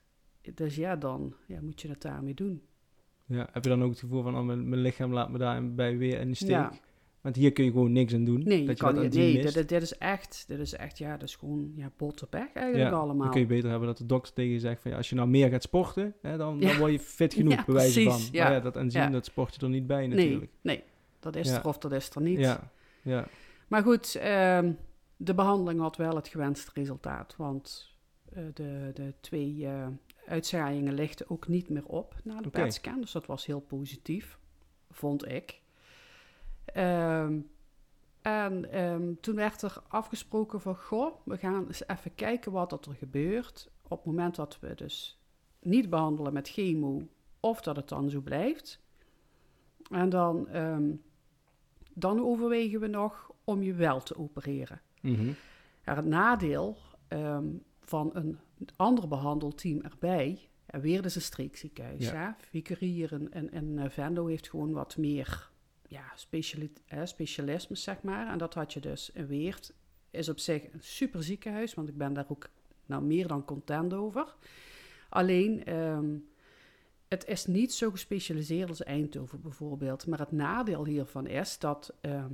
Dus 0.54 0.76
ja, 0.76 0.96
dan 0.96 1.34
ja, 1.46 1.58
moet 1.62 1.80
je 1.80 1.88
het 1.88 2.02
daarmee 2.02 2.34
doen. 2.34 2.62
ja. 3.26 3.48
Heb 3.52 3.64
je 3.64 3.70
dan 3.70 3.82
ook 3.82 3.90
het 3.90 3.98
gevoel 3.98 4.22
van, 4.22 4.36
oh, 4.36 4.44
mijn, 4.44 4.68
mijn 4.68 4.80
lichaam 4.80 5.12
laat 5.12 5.30
me 5.30 5.38
daarbij 5.38 5.96
weer 5.98 6.20
in 6.20 6.28
de 6.28 6.34
steek? 6.34 6.48
Ja. 6.50 6.72
Want 7.20 7.36
hier 7.36 7.52
kun 7.52 7.64
je 7.64 7.70
gewoon 7.70 7.92
niks 7.92 8.14
aan 8.14 8.24
doen. 8.24 8.42
Nee, 8.44 8.60
je 8.60 8.66
dat 8.66 8.76
kan 8.78 8.94
dat 8.94 9.02
niet. 9.02 9.14
Nee, 9.14 9.42
dit, 9.42 9.68
dit 9.68 9.82
is 9.82 9.98
echt, 9.98 10.44
dit 10.48 10.58
is 10.58 10.74
echt, 10.74 10.98
ja, 10.98 11.16
dat 11.16 11.28
is 11.28 11.36
gewoon 11.36 11.72
ja, 11.76 11.90
botterpech 11.96 12.52
eigenlijk 12.52 12.90
Ja, 12.90 12.96
allemaal. 12.98 13.22
Dan 13.22 13.30
kun 13.30 13.40
je 13.40 13.46
beter 13.46 13.70
hebben 13.70 13.88
dat 13.88 13.98
de 13.98 14.06
dokter 14.06 14.32
tegen 14.34 14.52
je 14.52 14.58
zegt 14.60 14.82
van 14.82 14.90
ja, 14.90 14.96
als 14.96 15.08
je 15.08 15.14
nou 15.14 15.28
meer 15.28 15.48
gaat 15.50 15.62
sporten, 15.62 16.14
hè, 16.22 16.36
dan, 16.36 16.60
dan 16.60 16.76
word 16.76 16.92
je 16.92 16.98
fit 16.98 17.34
genoeg, 17.34 17.64
bij 17.66 17.74
wijze 17.74 18.02
van. 18.02 18.10
Maar 18.32 18.52
ja. 18.52 18.60
dat 18.60 18.92
Ja. 18.92 19.08
dat 19.08 19.24
sport 19.24 19.54
je 19.54 19.60
er 19.60 19.68
niet 19.68 19.86
bij 19.86 20.06
natuurlijk. 20.06 20.50
nee, 20.62 20.76
nee, 20.76 20.84
dat 21.24 21.36
is 21.36 21.48
Ja. 21.48 21.58
er 21.58 21.66
of 21.66 21.78
dat 21.78 21.92
is 21.92 22.10
er 22.10 22.22
niet. 22.22 22.38
Ja, 22.38 22.70
ja. 23.02 23.26
Maar 23.68 23.82
goed, 23.82 24.14
ehm, 24.14 24.72
de 25.16 25.34
behandeling 25.34 25.80
had 25.80 25.96
wel 25.96 26.14
het 26.16 26.28
gewenste 26.28 26.70
resultaat. 26.74 27.34
Want 27.36 27.94
eh, 28.32 28.44
de, 28.54 28.90
de 28.94 29.14
twee 29.20 29.66
eh 29.66 29.86
uitzaaiingen 30.26 30.94
lichten 30.94 31.30
ook 31.30 31.48
niet 31.48 31.68
meer 31.68 31.86
op 31.86 32.14
na 32.24 32.40
de 32.40 32.48
Oké. 32.48 32.60
PET-scan. 32.60 33.00
Dus 33.00 33.12
dat 33.12 33.26
was 33.26 33.46
heel 33.46 33.60
positief, 33.60 34.38
vond 34.90 35.28
ik. 35.28 35.60
Ehm, 36.64 37.40
en 38.22 38.72
ehm, 38.72 39.14
toen 39.20 39.34
werd 39.34 39.62
er 39.62 39.82
afgesproken 39.88 40.60
van... 40.60 40.76
Goh, 40.76 41.14
we 41.24 41.38
gaan 41.38 41.66
eens 41.66 41.88
even 41.88 42.14
kijken 42.14 42.52
wat 42.52 42.70
dat 42.70 42.86
er 42.86 42.94
gebeurt... 42.94 43.70
op 43.82 43.96
het 43.96 44.06
moment 44.06 44.34
dat 44.34 44.58
we 44.60 44.74
dus 44.74 45.20
niet 45.60 45.90
behandelen 45.90 46.32
met 46.32 46.48
chemo... 46.48 47.08
of 47.40 47.60
dat 47.60 47.76
het 47.76 47.88
dan 47.88 48.10
zo 48.10 48.20
blijft. 48.20 48.80
En 49.90 50.08
dan, 50.08 50.48
dan 51.94 52.20
overwegen 52.20 52.80
we 52.80 52.86
nog 52.86 53.32
om 53.44 53.62
je 53.62 53.74
wel 53.74 54.02
te 54.02 54.16
opereren. 54.18 54.80
Mhm. 55.00 55.32
Ja, 55.84 55.94
het 55.94 56.04
nadeel 56.04 56.76
ehm, 57.08 57.46
van 57.80 58.10
een 58.14 58.38
ander 58.76 59.08
behandelteam 59.08 59.80
erbij, 59.80 60.48
en 60.66 60.80
weer 60.80 61.02
dus 61.02 61.14
een 61.14 61.22
streekziekenhuis, 61.22 62.10
Ja. 62.10 62.36
Vicarie 62.38 63.08
en, 63.08 63.32
en, 63.32 63.50
en 63.50 63.78
eh, 63.78 63.90
Venlo 63.90 64.26
heeft 64.26 64.48
gewoon 64.48 64.72
wat 64.72 64.96
meer 64.96 65.50
ja, 65.86 66.12
speciali 66.14 66.72
eh, 66.86 67.04
specialismes, 67.04 67.82
zeg 67.82 68.02
maar. 68.02 68.28
En 68.28 68.38
dat 68.38 68.54
had 68.54 68.72
je 68.72 68.80
dus 68.80 69.10
in 69.10 69.26
Weert. 69.26 69.74
Is 70.10 70.28
op 70.28 70.38
zich 70.38 70.72
een 70.72 70.82
super 70.82 71.22
ziekenhuis, 71.22 71.74
want 71.74 71.88
ik 71.88 71.96
ben 71.96 72.12
daar 72.12 72.26
ook 72.28 72.48
nou, 72.86 73.02
meer 73.02 73.26
dan 73.26 73.44
content 73.44 73.92
over. 73.92 74.36
Alleen, 75.08 75.64
ehm, 75.64 76.16
het 77.14 77.26
is 77.26 77.46
niet 77.46 77.72
zo 77.72 77.90
gespecialiseerd 77.90 78.68
als 78.68 78.82
Eindhoven 78.82 79.40
bijvoorbeeld. 79.40 80.06
Maar 80.06 80.18
het 80.18 80.32
nadeel 80.32 80.84
hiervan 80.84 81.26
is 81.26 81.58
dat 81.58 81.94
ehm, 82.00 82.32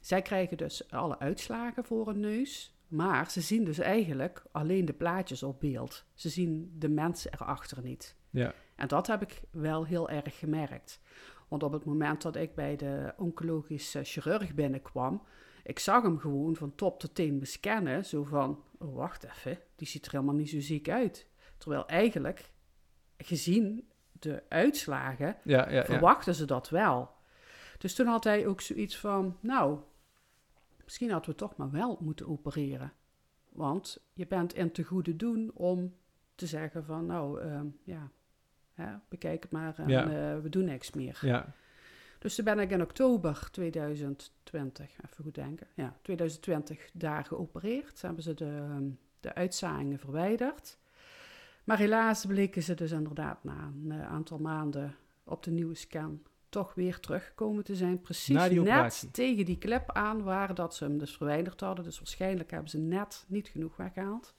zij 0.00 0.22
krijgen 0.22 0.56
dus 0.56 0.90
alle 0.90 1.18
uitslagen 1.18 1.84
voor 1.84 2.06
hun 2.06 2.20
neus. 2.20 2.74
Maar 2.88 3.30
ze 3.30 3.40
zien 3.40 3.64
dus 3.64 3.78
eigenlijk 3.78 4.42
alleen 4.52 4.84
de 4.84 4.92
plaatjes 4.92 5.42
op 5.42 5.60
beeld. 5.60 6.04
Ze 6.14 6.28
zien 6.28 6.74
de 6.78 6.88
mensen 6.88 7.32
erachter 7.32 7.82
niet. 7.82 8.16
Ja. 8.30 8.54
En 8.76 8.88
dat 8.88 9.06
heb 9.06 9.22
ik 9.22 9.42
wel 9.50 9.84
heel 9.84 10.08
erg 10.08 10.38
gemerkt. 10.38 11.00
Want 11.48 11.62
op 11.62 11.72
het 11.72 11.84
moment 11.84 12.22
dat 12.22 12.36
ik 12.36 12.54
bij 12.54 12.76
de 12.76 13.12
oncologische 13.16 14.04
chirurg 14.04 14.54
binnenkwam, 14.54 15.22
ik 15.62 15.78
zag 15.78 16.02
hem 16.02 16.18
gewoon 16.18 16.56
van 16.56 16.74
top 16.74 17.00
tot 17.00 17.14
teen 17.14 17.38
bescannen. 17.38 18.04
Zo 18.04 18.24
van, 18.24 18.62
oh, 18.78 18.94
wacht 18.94 19.24
even, 19.24 19.58
die 19.76 19.86
ziet 19.88 20.06
er 20.06 20.12
helemaal 20.12 20.34
niet 20.34 20.50
zo 20.50 20.60
ziek 20.60 20.88
uit. 20.88 21.28
Terwijl 21.58 21.86
eigenlijk, 21.86 22.52
gezien 23.16 23.88
de 24.28 24.42
uitslagen, 24.48 25.36
Ja, 25.44 25.84
verwachten 25.84 26.34
ze 26.34 26.44
dat 26.44 26.68
wel. 26.68 27.10
Dus 27.78 27.94
toen 27.94 28.06
had 28.06 28.24
hij 28.24 28.46
ook 28.46 28.60
zoiets 28.60 28.98
van, 28.98 29.36
nou, 29.40 29.78
misschien 30.84 31.10
hadden 31.10 31.30
we 31.30 31.36
toch 31.36 31.56
maar 31.56 31.70
wel 31.70 31.98
moeten 32.00 32.28
opereren. 32.28 32.92
Want 33.48 34.04
je 34.12 34.26
bent 34.26 34.54
in 34.54 34.72
te 34.72 34.82
goede 34.82 35.16
doen 35.16 35.50
om 35.54 35.94
te 36.34 36.46
zeggen 36.46 36.84
van, 36.84 37.06
nou, 37.06 37.40
ehm, 37.40 37.66
ja, 37.84 38.10
hè, 38.74 38.94
bekijk 39.08 39.42
het 39.42 39.52
maar 39.52 39.78
en 39.78 39.90
eh, 39.90 40.40
we 40.40 40.48
doen 40.48 40.64
niks 40.64 40.92
meer. 40.92 41.18
Ja, 41.20 41.54
Dus 42.18 42.34
toen 42.34 42.44
ben 42.44 42.58
ik 42.58 42.70
in 42.70 42.82
oktober 42.82 43.48
2020, 43.50 44.90
even 45.04 45.24
goed 45.24 45.34
denken, 45.34 45.66
ja, 45.74 45.96
2020 46.02 46.90
daar 46.92 47.24
geopereerd. 47.24 48.02
Hebben 48.02 48.22
ze 48.22 48.34
de, 48.34 48.44
ehm, 48.70 48.88
de 49.20 49.34
uitzaaiingen 49.34 49.98
verwijderd. 49.98 50.78
Maar 51.64 51.78
helaas 51.78 52.26
bleken 52.26 52.62
ze 52.62 52.74
dus 52.74 52.90
inderdaad 52.92 53.44
na 53.44 53.72
een 53.84 53.92
eh, 53.92 54.06
aantal 54.06 54.38
maanden 54.38 54.96
op 55.24 55.42
de 55.42 55.50
nieuwe 55.50 55.74
scan 55.74 56.22
toch 56.48 56.74
weer 56.74 57.00
teruggekomen 57.00 57.64
te 57.64 57.74
zijn. 57.76 58.00
Precies 58.00 58.34
net 58.36 58.58
operatie. 58.58 59.10
tegen 59.10 59.44
die 59.44 59.58
klep 59.58 59.92
aan 59.92 60.22
waar 60.22 60.54
dat 60.54 60.74
ze 60.74 60.84
hem 60.84 60.98
dus 60.98 61.16
verwijderd 61.16 61.60
hadden. 61.60 61.84
Dus 61.84 61.98
waarschijnlijk 61.98 62.50
hebben 62.50 62.70
ze 62.70 62.78
net 62.78 63.24
niet 63.28 63.48
genoeg 63.48 63.76
weggehaald. 63.76 64.34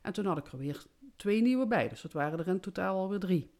En 0.00 0.12
toen 0.12 0.26
had 0.26 0.38
ik 0.38 0.52
er 0.52 0.58
weer 0.58 0.84
twee 1.16 1.42
nieuwe 1.42 1.66
bij. 1.66 1.88
Dus 1.88 2.00
dat 2.00 2.12
waren 2.12 2.38
er 2.38 2.48
in 2.48 2.60
totaal 2.60 2.96
alweer 2.98 3.18
drie. 3.18 3.50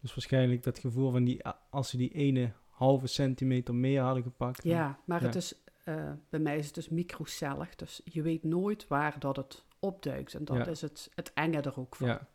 Dus 0.00 0.14
waarschijnlijk 0.14 0.62
dat 0.62 0.78
gevoel 0.78 1.10
van 1.10 1.24
die, 1.24 1.40
als 1.70 1.88
ze 1.90 1.96
die 1.96 2.10
ene 2.12 2.52
halve 2.68 3.06
centimeter 3.06 3.74
meer 3.74 4.00
hadden 4.02 4.22
gepakt. 4.22 4.62
dan- 4.62 4.72
Ja, 4.72 4.98
maar 5.04 5.20
ja. 5.20 5.26
het 5.26 5.34
is, 5.34 5.54
eh, 5.84 6.12
bij 6.28 6.40
mij 6.40 6.58
is 6.58 6.66
het 6.66 6.74
dus 6.74 6.88
microcellig. 6.88 7.74
Dus 7.74 8.00
je 8.04 8.22
weet 8.22 8.42
nooit 8.44 8.88
waar 8.88 9.18
dat 9.18 9.36
het 9.36 9.64
opduikt. 9.80 10.34
En 10.34 10.44
dat 10.44 10.56
Ja. 10.56 10.66
is 10.66 10.80
het, 10.80 11.10
het 11.14 11.32
enge 11.34 11.60
er 11.60 11.78
ook 11.80 11.96
van. 11.96 12.06
Ja, 12.08 12.28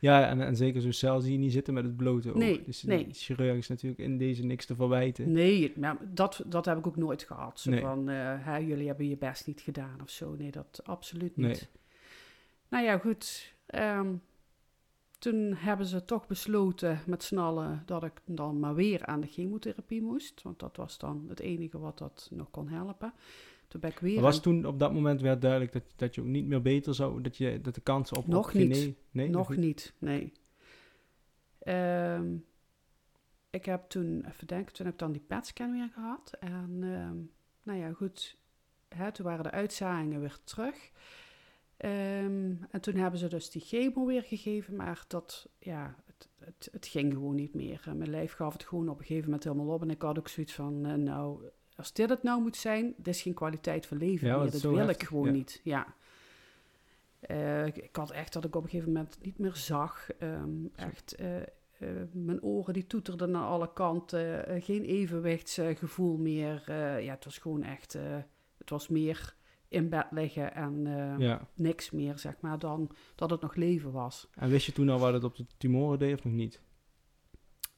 ja 0.00 0.28
en, 0.28 0.40
en 0.40 0.56
zeker 0.56 0.80
zo'n 0.80 0.92
cel 0.92 1.20
zie 1.20 1.32
je 1.32 1.38
niet 1.38 1.52
zitten 1.52 1.74
met 1.74 1.84
het 1.84 1.96
blote 1.96 2.28
oog. 2.30 2.36
Nee, 2.36 2.62
dus 2.64 2.82
nee. 2.82 3.06
de 3.06 3.14
chirurg 3.14 3.56
is 3.56 3.68
natuurlijk 3.68 4.00
in 4.00 4.18
deze 4.18 4.44
niks 4.44 4.66
te 4.66 4.74
verwijten. 4.74 5.32
Nee, 5.32 5.72
maar 5.76 5.96
dat, 6.14 6.42
dat 6.46 6.64
heb 6.64 6.78
ik 6.78 6.86
ook 6.86 6.96
nooit 6.96 7.22
gehad. 7.22 7.60
Zo 7.60 7.70
Nee. 7.70 7.80
van, 7.80 8.08
eh, 8.08 8.16
hè, 8.44 8.56
jullie 8.56 8.86
hebben 8.86 9.08
je 9.08 9.16
best 9.16 9.46
niet 9.46 9.60
gedaan 9.60 10.00
of 10.02 10.10
zo. 10.10 10.34
Nee, 10.34 10.50
dat 10.50 10.80
absoluut 10.84 11.36
niet. 11.36 11.46
Nee. 11.46 11.68
Nou 12.68 12.84
ja, 12.84 12.98
goed. 12.98 13.54
ehm, 13.66 14.14
toen 15.18 15.54
hebben 15.54 15.86
ze 15.86 16.04
toch 16.04 16.26
besloten 16.26 17.00
met 17.06 17.22
z'n 17.24 17.38
allen 17.38 17.82
dat 17.86 18.04
ik 18.04 18.12
dan 18.24 18.58
maar 18.60 18.74
weer 18.74 19.06
aan 19.06 19.20
de 19.20 19.26
chemotherapie 19.26 20.02
moest. 20.02 20.42
Want 20.42 20.58
dat 20.58 20.76
was 20.76 20.98
dan 20.98 21.24
het 21.28 21.40
enige 21.40 21.78
wat 21.78 21.98
dat 21.98 22.28
nog 22.32 22.50
kon 22.50 22.68
helpen. 22.68 23.12
Toen 23.68 23.80
ben 23.80 23.90
ik 23.90 23.98
weer... 23.98 24.14
Maar 24.14 24.22
was 24.22 24.40
toen 24.40 24.64
op 24.66 24.78
dat 24.78 24.92
moment 24.92 25.20
werd 25.20 25.40
duidelijk 25.40 25.72
dat, 25.72 25.82
dat 25.96 26.14
je 26.14 26.20
ook 26.20 26.26
niet 26.26 26.46
meer 26.46 26.62
beter 26.62 26.94
zou, 26.94 27.20
dat, 27.22 27.36
je, 27.36 27.60
dat 27.60 27.74
de 27.74 27.80
kans 27.80 28.12
op 28.12 28.26
Nog 28.26 28.48
op 28.48 28.54
niet. 28.54 28.76
gene- 28.76 28.94
nee, 29.10 29.28
Nog 29.28 29.56
niet, 29.56 29.92
nee. 29.98 30.32
Ehm, 31.58 32.36
ik 33.50 33.64
heb 33.64 33.88
toen, 33.88 34.24
even 34.26 34.46
denken, 34.46 34.72
toen 34.74 34.84
heb 34.84 34.94
ik 34.94 35.00
dan 35.00 35.12
die 35.12 35.24
PET-scan 35.26 35.72
weer 35.72 35.88
gehad. 35.94 36.32
En 36.40 36.78
ehm, 36.82 37.16
nou 37.62 37.78
ja, 37.78 37.92
goed, 37.92 38.36
hè, 38.88 39.12
toen 39.12 39.26
waren 39.26 39.44
de 39.44 39.50
uitzaaiingen 39.50 40.20
weer 40.20 40.38
terug. 40.44 40.90
Ehm, 41.76 42.52
en 42.70 42.80
toen 42.80 42.94
hebben 42.94 43.20
ze 43.20 43.28
dus 43.28 43.50
die 43.50 43.62
chemo 43.62 44.06
weer 44.06 44.22
gegeven, 44.22 44.76
maar 44.76 45.04
dat, 45.08 45.48
ja, 45.58 45.96
het, 46.06 46.28
het, 46.38 46.68
het 46.72 46.86
ging 46.86 47.12
gewoon 47.12 47.34
niet 47.34 47.54
meer. 47.54 47.82
Mijn 47.94 48.10
lijf 48.10 48.32
gaf 48.32 48.52
het 48.52 48.64
gewoon 48.64 48.88
op 48.88 48.98
een 48.98 49.04
gegeven 49.04 49.24
moment 49.24 49.44
helemaal 49.44 49.74
op. 49.74 49.82
En 49.82 49.90
ik 49.90 50.02
had 50.02 50.18
ook 50.18 50.28
zoiets 50.28 50.52
van, 50.54 50.86
eh, 50.86 50.94
nou, 50.94 51.42
als 51.78 51.92
dit 51.92 52.10
het 52.10 52.22
nou 52.22 52.42
moet 52.42 52.56
zijn, 52.56 52.94
dit 52.96 53.14
is 53.14 53.22
geen 53.22 53.34
kwaliteit 53.34 53.86
van 53.86 53.96
leven 53.96 54.28
Ja, 54.28 54.38
meer. 54.38 54.50
Dat 54.50 54.60
wil 54.60 54.76
heftig, 54.76 54.96
ik 54.96 55.02
gewoon 55.02 55.26
ja. 55.26 55.32
niet, 55.32 55.60
ja. 55.64 55.94
Eh, 57.20 57.66
ik, 57.66 57.76
ik 57.76 57.96
had 57.96 58.10
echt 58.10 58.32
dat 58.32 58.44
ik 58.44 58.56
op 58.56 58.62
een 58.62 58.68
gegeven 58.68 58.92
moment 58.92 59.18
niet 59.22 59.38
meer 59.38 59.56
zag. 59.56 60.10
Ehm, 60.18 60.66
echt, 60.74 61.14
eh, 61.14 61.40
eh, 61.40 61.46
mijn 62.12 62.42
oren 62.42 62.74
die 62.74 62.86
toeterden 62.86 63.30
naar 63.30 63.44
alle 63.44 63.72
kanten. 63.72 64.62
geen 64.62 64.84
evenwichtsgevoel 64.84 66.16
meer. 66.16 66.62
Ja, 67.02 67.14
het 67.14 67.24
was 67.24 67.38
gewoon 67.38 67.62
echt... 67.62 67.92
het 68.58 68.70
was 68.70 68.88
meer 68.88 69.34
in 69.68 69.88
bed 69.88 70.06
liggen 70.10 70.54
en 70.54 70.84
Ja. 71.18 71.48
niks 71.54 71.90
meer, 71.90 72.18
zeg 72.18 72.40
maar, 72.40 72.58
dan 72.58 72.90
dat 73.14 73.30
het 73.30 73.40
nog 73.40 73.54
leven 73.54 73.92
was. 73.92 74.28
En 74.34 74.48
wist 74.48 74.66
je 74.66 74.72
toen 74.72 74.88
al 74.88 74.98
wat 74.98 75.12
het 75.12 75.24
op 75.24 75.36
de 75.36 75.46
tumoren 75.56 75.98
deed 75.98 76.14
of 76.18 76.24
nog 76.24 76.32
niet? 76.32 76.60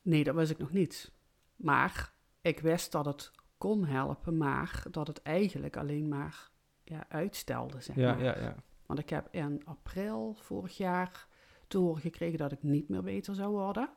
Nee, 0.02 0.24
dat 0.24 0.34
wist 0.34 0.50
ik 0.50 0.58
nog 0.58 0.72
niet. 0.72 1.12
Maar 1.56 2.12
ik 2.40 2.60
wist 2.60 2.92
dat 2.92 3.04
het 3.04 3.30
kon 3.60 3.84
helpen, 3.84 4.36
maar 4.36 4.82
dat 4.90 5.06
het 5.06 5.22
eigenlijk 5.22 5.76
alleen 5.76 6.08
maar 6.08 6.50
ja, 6.82 7.04
uitstelde, 7.08 7.80
zeg 7.80 7.96
Ja, 7.96 8.14
maar. 8.14 8.22
ja, 8.24 8.38
ja. 8.38 8.54
Want 8.86 8.98
ik 8.98 9.10
heb 9.10 9.28
in 9.30 9.62
april 9.64 10.34
vorig 10.34 10.76
jaar 10.76 11.26
te 11.66 11.78
horen 11.78 12.00
gekregen 12.00 12.38
dat 12.38 12.52
ik 12.52 12.62
niet 12.62 12.88
meer 12.88 13.02
beter 13.02 13.34
zou 13.34 13.50
worden. 13.50 13.90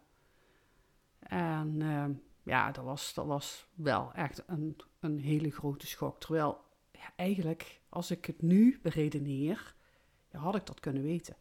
En 1.20 1.82
ehm, 1.82 2.14
ja, 2.44 2.72
dat 2.72 2.84
was, 2.84 3.14
dat 3.14 3.26
was 3.26 3.68
wel 3.76 4.14
echt 4.14 4.44
een, 4.48 4.78
een 5.00 5.20
hele 5.20 5.52
grote 5.52 5.88
schok. 5.88 6.20
Terwijl 6.20 6.62
ja, 6.92 7.14
eigenlijk, 7.16 7.82
als 7.90 8.12
ik 8.12 8.26
het 8.26 8.42
nu 8.42 8.80
beredeneer, 8.82 9.76
ja, 10.32 10.40
had 10.40 10.56
ik 10.56 10.66
dat 10.66 10.80
kunnen 10.80 11.04
weten. 11.04 11.36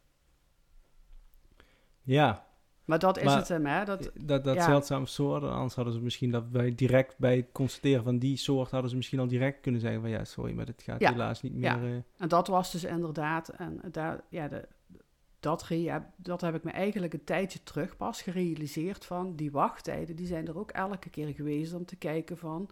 Ja, 2.03 2.47
Maar 2.85 2.99
dat 2.99 3.19
is 3.19 3.25
Maar- 3.25 3.37
het 3.37 3.49
hem, 3.49 3.67
hè? 3.67 3.85
Dat, 3.85 4.11
dat, 4.21 4.45
dat 4.45 4.55
Ja. 4.55 4.65
zeldzame 4.65 5.07
soort. 5.07 5.43
Anders 5.43 5.75
hadden 5.75 5.95
ze 5.95 6.01
misschien 6.01 6.31
dat 6.31 6.45
wij 6.51 6.75
direct 6.75 7.19
bij 7.19 7.37
het 7.37 7.47
constateren 7.53 8.05
van 8.05 8.19
die 8.19 8.37
soort 8.37 8.71
hadden 8.71 8.91
ze 8.91 8.97
misschien 8.97 9.19
al 9.19 9.27
direct 9.29 9.61
kunnen 9.61 9.81
zeggen 9.81 10.01
van 10.01 10.11
ja, 10.11 10.25
sorry, 10.25 10.53
maar 10.53 10.67
dit 10.67 10.83
gaat 10.83 11.01
Ja. 11.01 11.11
helaas 11.11 11.43
niet 11.43 11.53
meer. 11.53 11.63
Ja. 11.63 11.83
eh, 11.83 11.95
En 12.19 12.29
dat 12.29 12.47
was 12.47 12.73
dus 12.73 12.85
inderdaad, 12.85 13.49
en 13.49 13.81
daar, 13.91 14.21
ja, 14.29 14.49
de, 14.49 14.69
dat, 15.41 15.67
dat 16.17 16.41
heb 16.41 16.55
ik 16.55 16.63
me 16.65 16.71
eigenlijk 16.71 17.13
een 17.13 17.25
tijdje 17.25 17.63
terug 17.63 17.97
pas 17.97 18.23
gerealiseerd 18.23 19.05
van, 19.05 19.37
die 19.37 19.51
wachttijden, 19.51 20.17
die 20.17 20.27
zijn 20.27 20.49
er 20.49 20.59
ook 20.59 20.71
elke 20.71 21.11
keer 21.11 21.35
geweest 21.35 21.75
om 21.75 21.85
te 21.85 21.97
kijken 21.97 22.39
van, 22.39 22.69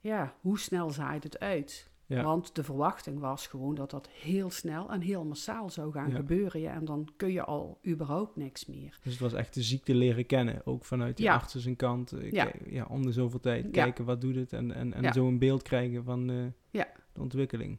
ja, 0.00 0.34
hoe 0.40 0.58
snel 0.58 0.90
zaait 0.90 1.22
het 1.24 1.38
uit? 1.40 1.87
Ja. 2.08 2.22
Want 2.22 2.54
de 2.54 2.64
verwachting 2.64 3.18
was 3.18 3.46
gewoon 3.46 3.74
dat 3.74 3.90
dat 3.90 4.08
heel 4.08 4.50
snel 4.50 4.90
en 4.90 5.00
heel 5.00 5.24
massaal 5.24 5.70
zou 5.70 5.92
gaan 5.92 6.10
Ja. 6.10 6.16
gebeuren. 6.16 6.60
Ja, 6.60 6.72
en 6.72 6.84
dan 6.84 7.08
kun 7.16 7.32
je 7.32 7.44
al 7.44 7.78
überhaupt 7.86 8.36
niks 8.36 8.66
meer. 8.66 8.98
Dus 9.02 9.12
het 9.12 9.20
was 9.22 9.32
echt 9.32 9.54
de 9.54 9.62
ziekte 9.62 9.94
leren 9.94 10.26
kennen, 10.26 10.60
ook 10.66 10.84
vanuit 10.84 11.16
die 11.16 11.26
Ja. 11.26 11.42
zijn 11.48 11.76
kant. 11.76 12.12
eh, 12.12 12.30
Ja. 12.30 12.50
ja, 12.66 12.86
om 12.90 13.02
de 13.02 13.12
zoveel 13.12 13.40
tijd 13.40 13.64
Ja. 13.64 13.70
kijken 13.70 14.04
wat 14.04 14.20
doet 14.20 14.34
het 14.34 14.52
en, 14.52 14.72
en, 14.72 14.94
en 14.94 15.02
Ja. 15.02 15.12
zo 15.12 15.26
een 15.26 15.38
beeld 15.38 15.62
krijgen 15.62 16.04
van 16.04 16.30
eh, 16.30 16.36
Ja. 16.70 16.88
de 17.12 17.20
ontwikkeling. 17.20 17.78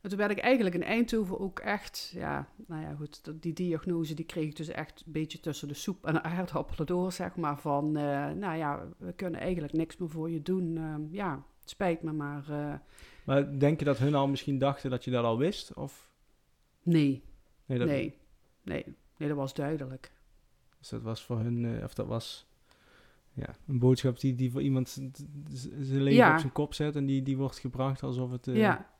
En 0.00 0.12
toen 0.12 0.20
werd 0.20 0.30
ik 0.38 0.44
eigenlijk 0.44 0.74
in 0.74 0.82
Eindhoven 0.82 1.38
ook 1.40 1.58
echt, 1.58 2.10
ja, 2.14 2.48
nou 2.66 2.82
ja, 2.82 2.94
goed, 2.94 3.42
die 3.42 3.52
diagnose 3.52 4.14
die 4.14 4.24
kreeg 4.24 4.44
ik 4.48 4.56
dus 4.56 4.68
echt 4.68 5.02
een 5.06 5.12
beetje 5.12 5.40
tussen 5.40 5.68
de 5.68 5.74
soep 5.74 6.06
en 6.06 6.12
de 6.12 6.22
aardappelen 6.22 6.86
door, 6.86 7.12
zeg 7.12 7.36
maar. 7.36 7.58
Van, 7.58 7.96
eh, 7.96 8.30
nou 8.30 8.56
ja, 8.56 8.88
we 8.98 9.12
kunnen 9.12 9.40
eigenlijk 9.40 9.72
niks 9.72 9.96
meer 9.96 10.08
voor 10.10 10.30
je 10.30 10.42
doen. 10.42 10.76
Ehm, 10.76 11.00
ja, 11.10 11.44
het 11.66 11.74
spijt 11.74 12.02
me, 12.02 12.12
maar 12.12 12.44
eh, 12.50 12.74
Maar 13.24 13.58
denk 13.58 13.78
je 13.78 13.84
dat 13.84 13.98
hun 13.98 14.14
al 14.14 14.28
misschien 14.28 14.58
dachten 14.58 14.90
dat 14.90 15.04
je 15.04 15.10
dat 15.10 15.24
al 15.24 15.38
wist? 15.38 15.74
Of 15.74 16.10
nee, 16.82 17.22
nee, 17.66 17.78
dat, 17.78 17.88
nee, 17.88 18.14
nee, 18.62 18.84
nee, 19.16 19.28
dat 19.28 19.36
was 19.36 19.54
duidelijk. 19.54 20.12
Dus 20.78 20.88
dat 20.88 21.02
was 21.02 21.22
voor 21.24 21.38
hun, 21.38 21.64
eh, 21.78 21.84
of 21.84 21.94
dat 21.94 22.06
was 22.06 22.46
ja, 23.32 23.54
een 23.66 23.78
boodschap 23.78 24.20
die, 24.20 24.34
die 24.34 24.50
voor 24.50 24.62
iemand 24.62 24.88
zijn 24.88 26.02
leven 26.02 26.12
Ja. 26.12 26.32
op 26.32 26.38
zijn 26.40 26.52
kop 26.52 26.74
zet 26.74 26.96
en 26.96 27.06
die, 27.06 27.22
die 27.22 27.36
wordt 27.36 27.58
gebracht 27.58 28.02
alsof 28.02 28.30
het... 28.30 28.46
eh, 28.48 28.56
ja, 28.56 28.90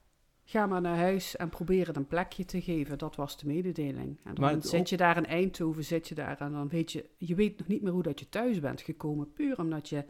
ga 0.45 0.67
maar 0.67 0.81
naar 0.81 0.97
huis 0.97 1.37
en 1.37 1.49
probeer 1.49 1.87
het 1.87 1.97
een 1.97 2.07
plekje 2.07 2.45
te 2.45 2.61
geven. 2.61 2.99
Dat 2.99 3.17
was 3.17 3.39
de 3.39 3.47
mededeling. 3.47 4.21
En 4.25 4.35
dan 4.35 4.63
zit 4.63 4.89
je 4.89 4.97
daar 4.97 5.17
in 5.17 5.27
Eindhoven, 5.27 5.85
zit 5.85 6.09
je 6.09 6.15
daar 6.15 6.41
en 6.41 6.53
dan 6.53 6.69
weet 6.69 6.93
je, 6.93 7.05
je 7.19 7.35
weet 7.35 7.59
nog 7.59 7.67
niet 7.69 7.83
meer 7.83 7.93
hoe 7.93 8.03
dat 8.03 8.21
je 8.21 8.29
thuis 8.29 8.61
bent 8.61 8.81
gekomen. 8.81 9.33
Puur 9.33 9.59
omdat 9.59 9.89
je, 9.89 10.05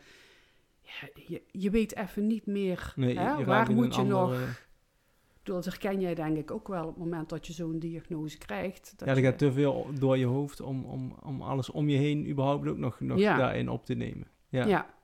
je, 1.27 1.43
je 1.51 1.71
weet 1.71 1.97
even 1.97 2.27
niet 2.27 2.47
meer, 2.47 2.93
Nee, 2.97 3.19
hè, 3.19 3.45
waar 3.45 3.73
moet 3.73 3.95
je 3.95 4.01
andere- 4.01 4.39
nog... 4.39 4.65
Dat 5.43 5.65
herken 5.65 6.01
jij 6.01 6.15
denk 6.15 6.37
ik 6.37 6.51
ook 6.51 6.69
wel 6.69 6.83
op 6.83 6.89
het 6.95 6.97
moment 7.05 7.29
dat 7.29 7.47
je 7.47 7.53
zo'n 7.53 7.79
diagnose 7.79 8.39
krijgt. 8.39 8.95
Dat 8.97 9.09
ja, 9.09 9.15
er 9.15 9.21
je- 9.21 9.27
gaat 9.27 9.39
te 9.39 9.53
veel 9.53 9.87
door 9.99 10.19
je 10.19 10.27
hoofd 10.27 10.61
om, 10.61 10.85
om, 10.85 11.17
om 11.23 11.43
alles 11.43 11.71
om 11.71 11.89
je 11.89 11.97
heen 11.99 12.29
überhaupt 12.31 12.69
ook 12.69 12.77
nog, 12.79 13.01
nog 13.01 13.19
Ja. 13.19 13.37
daarin 13.37 13.69
op 13.69 13.85
te 13.85 13.95
nemen. 13.95 14.27
Ja. 14.49 14.65
Ja. 14.67 14.95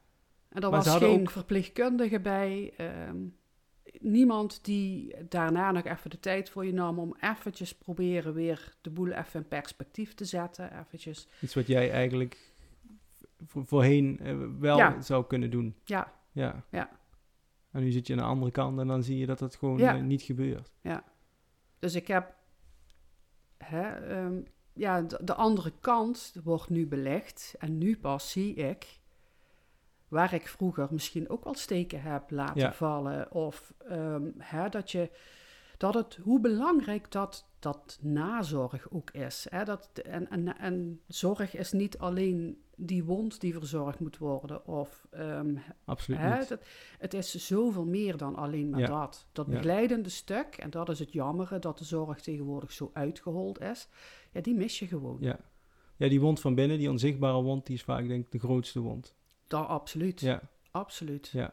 En 0.49 0.63
er 0.63 0.71
Maar 0.71 0.85
was 0.85 0.97
geen 0.97 1.21
ook- 1.21 1.31
verpleegkundige 1.31 2.21
bij. 2.21 2.73
ehm, 2.77 3.17
niemand 4.01 4.65
die 4.65 5.15
daarna 5.29 5.71
nog 5.73 5.85
even 5.85 6.11
de 6.11 6.21
tijd 6.21 6.51
voor 6.51 6.67
je 6.67 6.73
nam 6.73 6.99
om 6.99 7.17
eventjes 7.21 7.75
proberen 7.75 8.35
weer 8.35 8.75
de 8.81 8.91
boel 8.91 9.11
even 9.13 9.41
in 9.41 9.49
perspectief 9.49 10.15
te 10.15 10.25
zetten. 10.25 10.79
Eventjes, 10.81 11.29
Iets 11.41 11.55
wat 11.55 11.67
jij 11.67 11.91
eigenlijk 11.91 12.52
vo- 13.47 13.63
voorheen 13.65 14.19
eh, 14.21 14.37
wel 14.59 14.77
Ja. 14.77 15.01
zou 15.01 15.27
kunnen 15.27 15.51
doen. 15.51 15.75
ja, 15.85 16.13
Ja. 16.33 16.65
Ja. 16.71 16.91
En 17.71 17.83
nu 17.83 17.91
zit 17.91 18.07
je 18.07 18.13
aan 18.13 18.19
de 18.19 18.25
andere 18.25 18.51
kant 18.51 18.79
en 18.79 18.87
dan 18.87 19.03
zie 19.03 19.19
je 19.19 19.27
dat 19.27 19.41
het 19.41 19.57
gewoon 19.57 19.79
Ja. 19.79 19.95
eh, 19.97 20.03
niet 20.03 20.23
gebeurt. 20.23 20.71
dus 21.79 21.95
ik 21.95 22.07
heb, 22.07 22.35
hè, 23.59 23.89
ehm, 23.91 24.41
ja, 24.73 25.01
de, 25.03 25.19
de 25.25 25.35
andere 25.35 25.73
kant 25.81 26.35
wordt 26.45 26.69
nu 26.69 26.87
belegd 26.87 27.55
en 27.59 27.79
nu 27.79 27.99
pas 27.99 28.31
zie 28.31 28.55
ik 28.55 29.01
waar 30.09 30.33
ik 30.35 30.49
vroeger 30.49 30.89
misschien 30.91 31.29
ook 31.31 31.45
wel 31.45 31.55
steken 31.55 32.03
heb 32.03 32.31
laten 32.31 32.61
Ja. 32.61 32.73
vallen. 32.73 33.33
Of 33.33 33.75
ehm, 33.89 34.31
hè, 34.39 34.69
dat 34.69 34.91
je, 34.91 35.11
dat 35.83 35.95
het, 35.95 36.19
hoe 36.23 36.41
belangrijk 36.41 37.11
dat, 37.11 37.49
dat 37.59 37.99
nazorg 38.03 38.91
ook 38.91 39.11
is. 39.11 39.47
Hè? 39.51 39.65
Dat, 39.65 39.91
en, 40.05 40.31
en, 40.31 40.59
en 40.59 41.01
zorg 41.07 41.55
is 41.57 41.73
niet 41.73 41.99
alleen 41.99 42.63
die 42.77 43.05
wond 43.05 43.41
die 43.41 43.53
verzorgd 43.53 44.01
moet 44.01 44.19
worden. 44.19 44.67
Of, 44.67 45.07
ehm, 45.11 45.57
Absoluut 45.85 46.21
hè, 46.21 46.39
niet. 46.39 46.49
dat, 46.49 46.65
het 46.99 47.15
is 47.15 47.47
zoveel 47.47 47.85
meer 47.85 48.17
dan 48.17 48.37
alleen 48.37 48.71
maar 48.71 48.81
Ja. 48.81 48.87
dat. 48.87 49.27
Dat 49.33 49.47
Ja. 49.47 49.53
begeleidende 49.53 50.09
stuk, 50.09 50.57
en 50.57 50.71
dat 50.71 50.89
is 50.89 50.99
het 50.99 51.13
jammere, 51.13 51.59
dat 51.59 51.79
de 51.79 51.85
zorg 51.85 52.21
tegenwoordig 52.21 52.73
zo 52.73 52.91
uitgehold 52.93 53.61
is. 53.61 53.89
Ja, 54.33 54.41
die 54.41 54.55
mis 54.55 54.79
je 54.79 54.87
gewoon. 54.87 55.17
Ja. 55.21 55.39
ja, 55.97 56.09
die 56.09 56.21
wond 56.21 56.41
van 56.41 56.55
binnen, 56.55 56.79
die 56.79 56.91
onzichtbare 56.91 57.43
wond, 57.43 57.67
die 57.67 57.75
is 57.77 57.83
vaak 57.83 58.09
denk 58.09 58.25
ik 58.25 58.33
de 58.33 58.39
grootste 58.39 58.81
wond. 58.81 59.15
Dat, 59.47 59.67
absoluut. 59.67 60.21
Ja. 60.21 60.43
Absoluut. 60.71 61.29
Ja. 61.29 61.53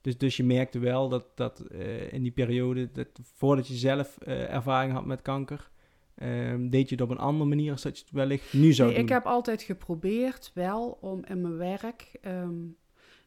Dus, 0.00 0.18
dus 0.18 0.36
je 0.36 0.44
merkte 0.44 0.78
wel 0.78 1.08
dat, 1.08 1.24
dat 1.34 1.60
eh, 1.60 2.12
in 2.12 2.22
die 2.22 2.32
periode, 2.32 2.90
dat 2.92 3.08
voordat 3.34 3.68
je 3.68 3.74
zelf 3.74 4.18
eh, 4.18 4.54
ervaring 4.54 4.92
had 4.92 5.04
met 5.04 5.22
kanker, 5.22 5.70
ehm, 6.14 6.68
deed 6.68 6.88
je 6.88 6.94
het 6.94 7.04
op 7.04 7.10
een 7.10 7.18
andere 7.18 7.48
manier 7.48 7.72
als 7.72 7.82
dat 7.82 7.98
je 7.98 8.04
het 8.04 8.12
wellicht 8.12 8.52
nu 8.52 8.72
zou 8.72 8.88
Nee, 8.88 8.96
doen. 8.96 9.06
ik 9.06 9.12
heb 9.12 9.24
altijd 9.26 9.62
geprobeerd 9.62 10.50
wel 10.54 10.98
om 11.00 11.24
in 11.24 11.40
mijn 11.40 11.56
werk 11.56 12.10
ehm, 12.20 12.58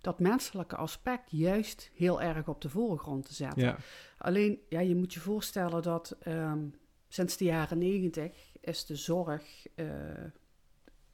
dat 0.01 0.19
menselijke 0.19 0.75
aspect 0.75 1.31
juist 1.31 1.91
heel 1.93 2.21
erg 2.21 2.47
op 2.47 2.61
de 2.61 2.69
voorgrond 2.69 3.25
te 3.25 3.33
zetten. 3.33 3.61
Ja, 3.63 3.77
Alleen, 4.17 4.59
ja, 4.69 4.79
je 4.79 4.95
moet 4.95 5.13
je 5.13 5.19
voorstellen 5.19 5.81
dat 5.81 6.15
ehm, 6.19 6.59
sinds 7.07 7.37
de 7.37 7.45
jaren 7.45 7.77
negentig 7.77 8.31
is 8.61 8.85
de 8.85 8.95
zorg 8.95 9.43
eh, 9.75 9.85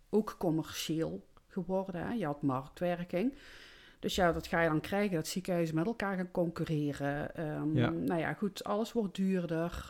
ook 0.10 0.36
commercieel 0.40 1.28
geworden. 1.48 2.02
Hè? 2.08 2.14
Je 2.14 2.26
had 2.26 2.42
marktwerking. 2.42 3.34
Dus 4.00 4.16
ja, 4.16 4.32
dat 4.32 4.48
ga 4.48 4.62
je 4.62 4.70
dan 4.70 4.82
krijgen, 4.82 5.16
dat 5.16 5.28
ziekenhuizen 5.28 5.76
met 5.76 5.86
elkaar 5.86 6.16
gaan 6.18 6.32
concurreren. 6.32 7.36
Ehm, 7.36 7.78
Ja. 7.78 7.90
Nou 7.90 8.20
ja, 8.20 8.34
goed, 8.34 8.64
alles 8.64 8.92
wordt 8.92 9.16
duurder. 9.16 9.90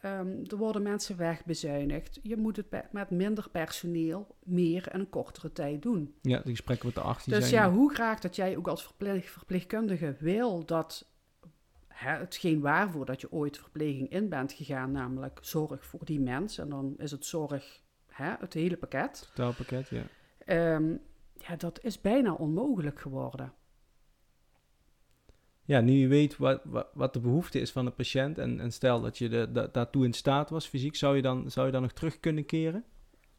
Ehm, 0.00 0.28
er 0.50 0.56
worden 0.56 0.82
mensen 0.82 1.16
wegbezuinigd. 1.16 2.18
Je 2.22 2.36
moet 2.36 2.56
het 2.56 2.66
met 2.90 3.10
minder 3.10 3.48
personeel 3.50 4.36
meer 4.42 4.88
en 4.88 5.00
een 5.00 5.08
kortere 5.10 5.52
tijd 5.52 5.82
doen. 5.82 6.14
ja 6.20 6.38
de 6.44 6.50
gesprekken 6.50 6.86
met 6.86 6.94
de 6.94 7.00
arts 7.00 7.24
die 7.24 7.34
Dus 7.34 7.48
zijn... 7.48 7.62
ja, 7.62 7.70
hoe 7.72 7.94
graag 7.94 8.20
dat 8.20 8.36
jij 8.36 8.56
ook 8.56 8.68
als 8.68 8.82
verpleeg- 8.84 9.30
verpleegkundige 9.30 10.16
wil 10.18 10.64
dat 10.64 11.08
hè, 11.88 12.10
hetgeen 12.18 12.60
waarvoor 12.60 13.06
dat 13.06 13.20
je 13.20 13.32
ooit 13.32 13.58
verpleging 13.58 14.10
in 14.10 14.28
bent 14.28 14.52
gegaan, 14.52 14.90
namelijk 14.92 15.38
zorg 15.42 15.84
voor 15.86 16.04
die 16.04 16.20
mens, 16.20 16.58
en 16.58 16.68
dan 16.68 16.94
is 16.98 17.10
het 17.10 17.24
zorg, 17.26 17.80
hè, 18.06 18.32
het 18.38 18.52
hele 18.54 18.76
pakket, 18.76 19.28
totaalpakket, 19.34 19.88
ja. 19.88 20.02
Ehm, 20.44 20.96
ja, 21.48 21.56
dat 21.56 21.84
is 21.84 22.00
bijna 22.00 22.32
onmogelijk 22.32 23.00
geworden. 23.00 23.52
Ja, 25.66 25.80
nu 25.80 25.92
je 25.92 26.08
weet 26.08 26.36
wat, 26.36 26.60
wat, 26.64 26.86
wat 26.94 27.12
de 27.12 27.20
behoefte 27.20 27.60
is 27.60 27.72
van 27.72 27.84
de 27.84 27.90
patiënt 27.90 28.38
en, 28.38 28.60
en 28.60 28.72
stel 28.72 29.00
dat 29.00 29.18
je 29.18 29.28
de, 29.28 29.52
da- 29.52 29.66
daartoe 29.72 30.04
in 30.04 30.12
staat 30.12 30.50
was 30.50 30.66
fysiek, 30.66 30.96
zou 30.96 31.16
je 31.16 31.22
dan, 31.22 31.50
zou 31.50 31.66
je 31.66 31.72
dan 31.72 31.82
nog 31.82 31.92
terug 31.92 32.20
kunnen 32.20 32.44
keren? 32.46 32.84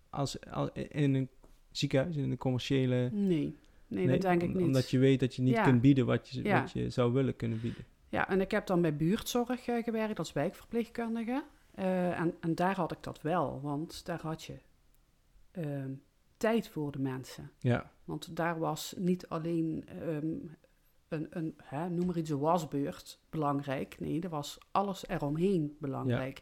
Als, 0.09 0.45
al- 0.45 0.71
in 0.73 1.13
een 1.13 1.29
ziekenhuis, 1.71 2.15
in 2.15 2.31
een 2.31 2.37
commerciële... 2.37 3.09
Nee, 3.11 3.55
nee, 3.87 4.07
dat 4.07 4.21
denk 4.21 4.41
ik 4.41 4.53
niet. 4.53 4.65
Omdat 4.65 4.89
je 4.89 4.97
weet 4.99 5.19
dat 5.19 5.35
je 5.35 5.41
niet 5.41 5.53
Ja. 5.53 5.63
kunt 5.63 5.81
bieden 5.81 6.05
wat 6.05 6.29
je, 6.29 6.43
Ja. 6.43 6.61
wat 6.61 6.71
je 6.71 6.89
zou 6.89 7.13
willen 7.13 7.35
kunnen 7.35 7.61
bieden. 7.61 7.85
Ja, 8.09 8.29
en 8.29 8.41
ik 8.41 8.51
heb 8.51 8.67
dan 8.67 8.81
bij 8.81 8.95
buurtzorg 8.95 9.67
eh, 9.67 9.83
gewerkt 9.83 10.19
als 10.19 10.33
wijkverpleegkundige. 10.33 11.43
Eh, 11.75 12.19
en, 12.19 12.33
en 12.39 12.55
daar 12.55 12.75
had 12.75 12.91
ik 12.91 13.03
dat 13.03 13.21
wel, 13.21 13.61
want 13.61 14.05
daar 14.05 14.21
had 14.21 14.43
je 14.43 14.57
ehm, 15.51 15.91
tijd 16.37 16.67
voor 16.69 16.91
de 16.91 16.99
mensen. 16.99 17.51
Ja, 17.59 17.91
Want 18.05 18.35
daar 18.35 18.59
was 18.59 18.93
niet 18.97 19.27
alleen 19.27 19.83
ehm, 19.87 20.35
een, 21.07 21.27
een 21.29 21.55
hè, 21.63 21.89
noem 21.89 22.05
maar 22.05 22.17
iets, 22.17 22.29
een 22.29 22.39
wasbeurt 22.39 23.19
belangrijk. 23.29 23.99
Nee, 23.99 24.21
er 24.21 24.29
was 24.29 24.57
alles 24.71 25.07
eromheen 25.07 25.75
belangrijk. 25.79 26.41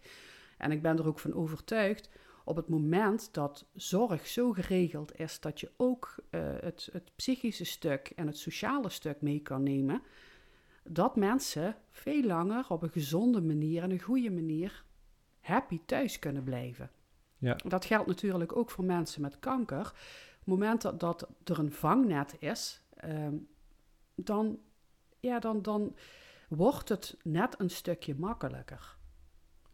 En 0.57 0.71
ik 0.71 0.81
ben 0.81 0.97
er 0.97 1.07
ook 1.07 1.19
van 1.19 1.33
overtuigd, 1.33 2.09
op 2.43 2.55
het 2.55 2.67
moment 2.67 3.33
dat 3.33 3.65
zorg 3.73 4.27
zo 4.27 4.51
geregeld 4.51 5.19
is 5.19 5.39
dat 5.39 5.59
je 5.59 5.71
ook 5.77 6.15
eh, 6.29 6.41
het, 6.59 6.89
het 6.91 7.11
psychische 7.15 7.65
stuk 7.65 8.11
en 8.15 8.27
het 8.27 8.37
sociale 8.37 8.89
stuk 8.89 9.21
mee 9.21 9.41
kan 9.41 9.63
nemen, 9.63 10.01
dat 10.83 11.15
mensen 11.15 11.75
veel 11.91 12.23
langer 12.23 12.65
op 12.69 12.83
een 12.83 12.91
gezonde 12.91 13.41
manier 13.41 13.83
en 13.83 13.91
een 13.91 14.01
goede 14.01 14.31
manier 14.31 14.83
happy 15.39 15.79
thuis 15.85 16.19
kunnen 16.19 16.43
blijven. 16.43 16.91
Ja. 17.37 17.55
Dat 17.67 17.85
geldt 17.85 18.07
natuurlijk 18.07 18.55
ook 18.55 18.71
voor 18.71 18.83
mensen 18.83 19.21
met 19.21 19.39
kanker. 19.39 19.93
Het 20.43 20.53
moment 20.53 20.81
dat, 20.81 20.99
dat 20.99 21.29
er 21.43 21.59
een 21.59 21.71
vangnet 21.71 22.35
is, 22.39 22.81
ehm, 22.95 23.35
dan, 24.15 24.59
ja, 25.19 25.39
dan, 25.39 25.61
dan 25.61 25.95
wordt 26.49 26.89
het 26.89 27.17
net 27.23 27.59
een 27.59 27.69
stukje 27.69 28.15
makkelijker. 28.15 28.97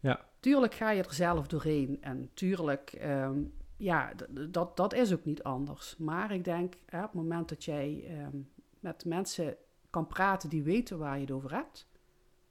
Ja. 0.00 0.28
Tuurlijk 0.40 0.74
ga 0.74 0.90
je 0.90 1.02
er 1.02 1.14
zelf 1.14 1.46
doorheen 1.46 2.02
en 2.02 2.30
tuurlijk, 2.34 2.92
ehm, 2.92 3.42
ja, 3.76 4.12
dat, 4.48 4.76
dat 4.76 4.94
is 4.94 5.12
ook 5.12 5.24
niet 5.24 5.42
anders. 5.42 5.96
Maar 5.96 6.32
ik 6.32 6.44
denk, 6.44 6.74
hè, 6.86 6.98
op 6.98 7.04
het 7.04 7.14
moment 7.14 7.48
dat 7.48 7.64
jij 7.64 8.04
ehm, 8.08 8.36
met 8.80 9.04
mensen 9.04 9.56
kan 9.90 10.06
praten 10.06 10.48
die 10.48 10.62
weten 10.62 10.98
waar 10.98 11.14
je 11.14 11.20
het 11.20 11.30
over 11.30 11.54
hebt, 11.54 11.88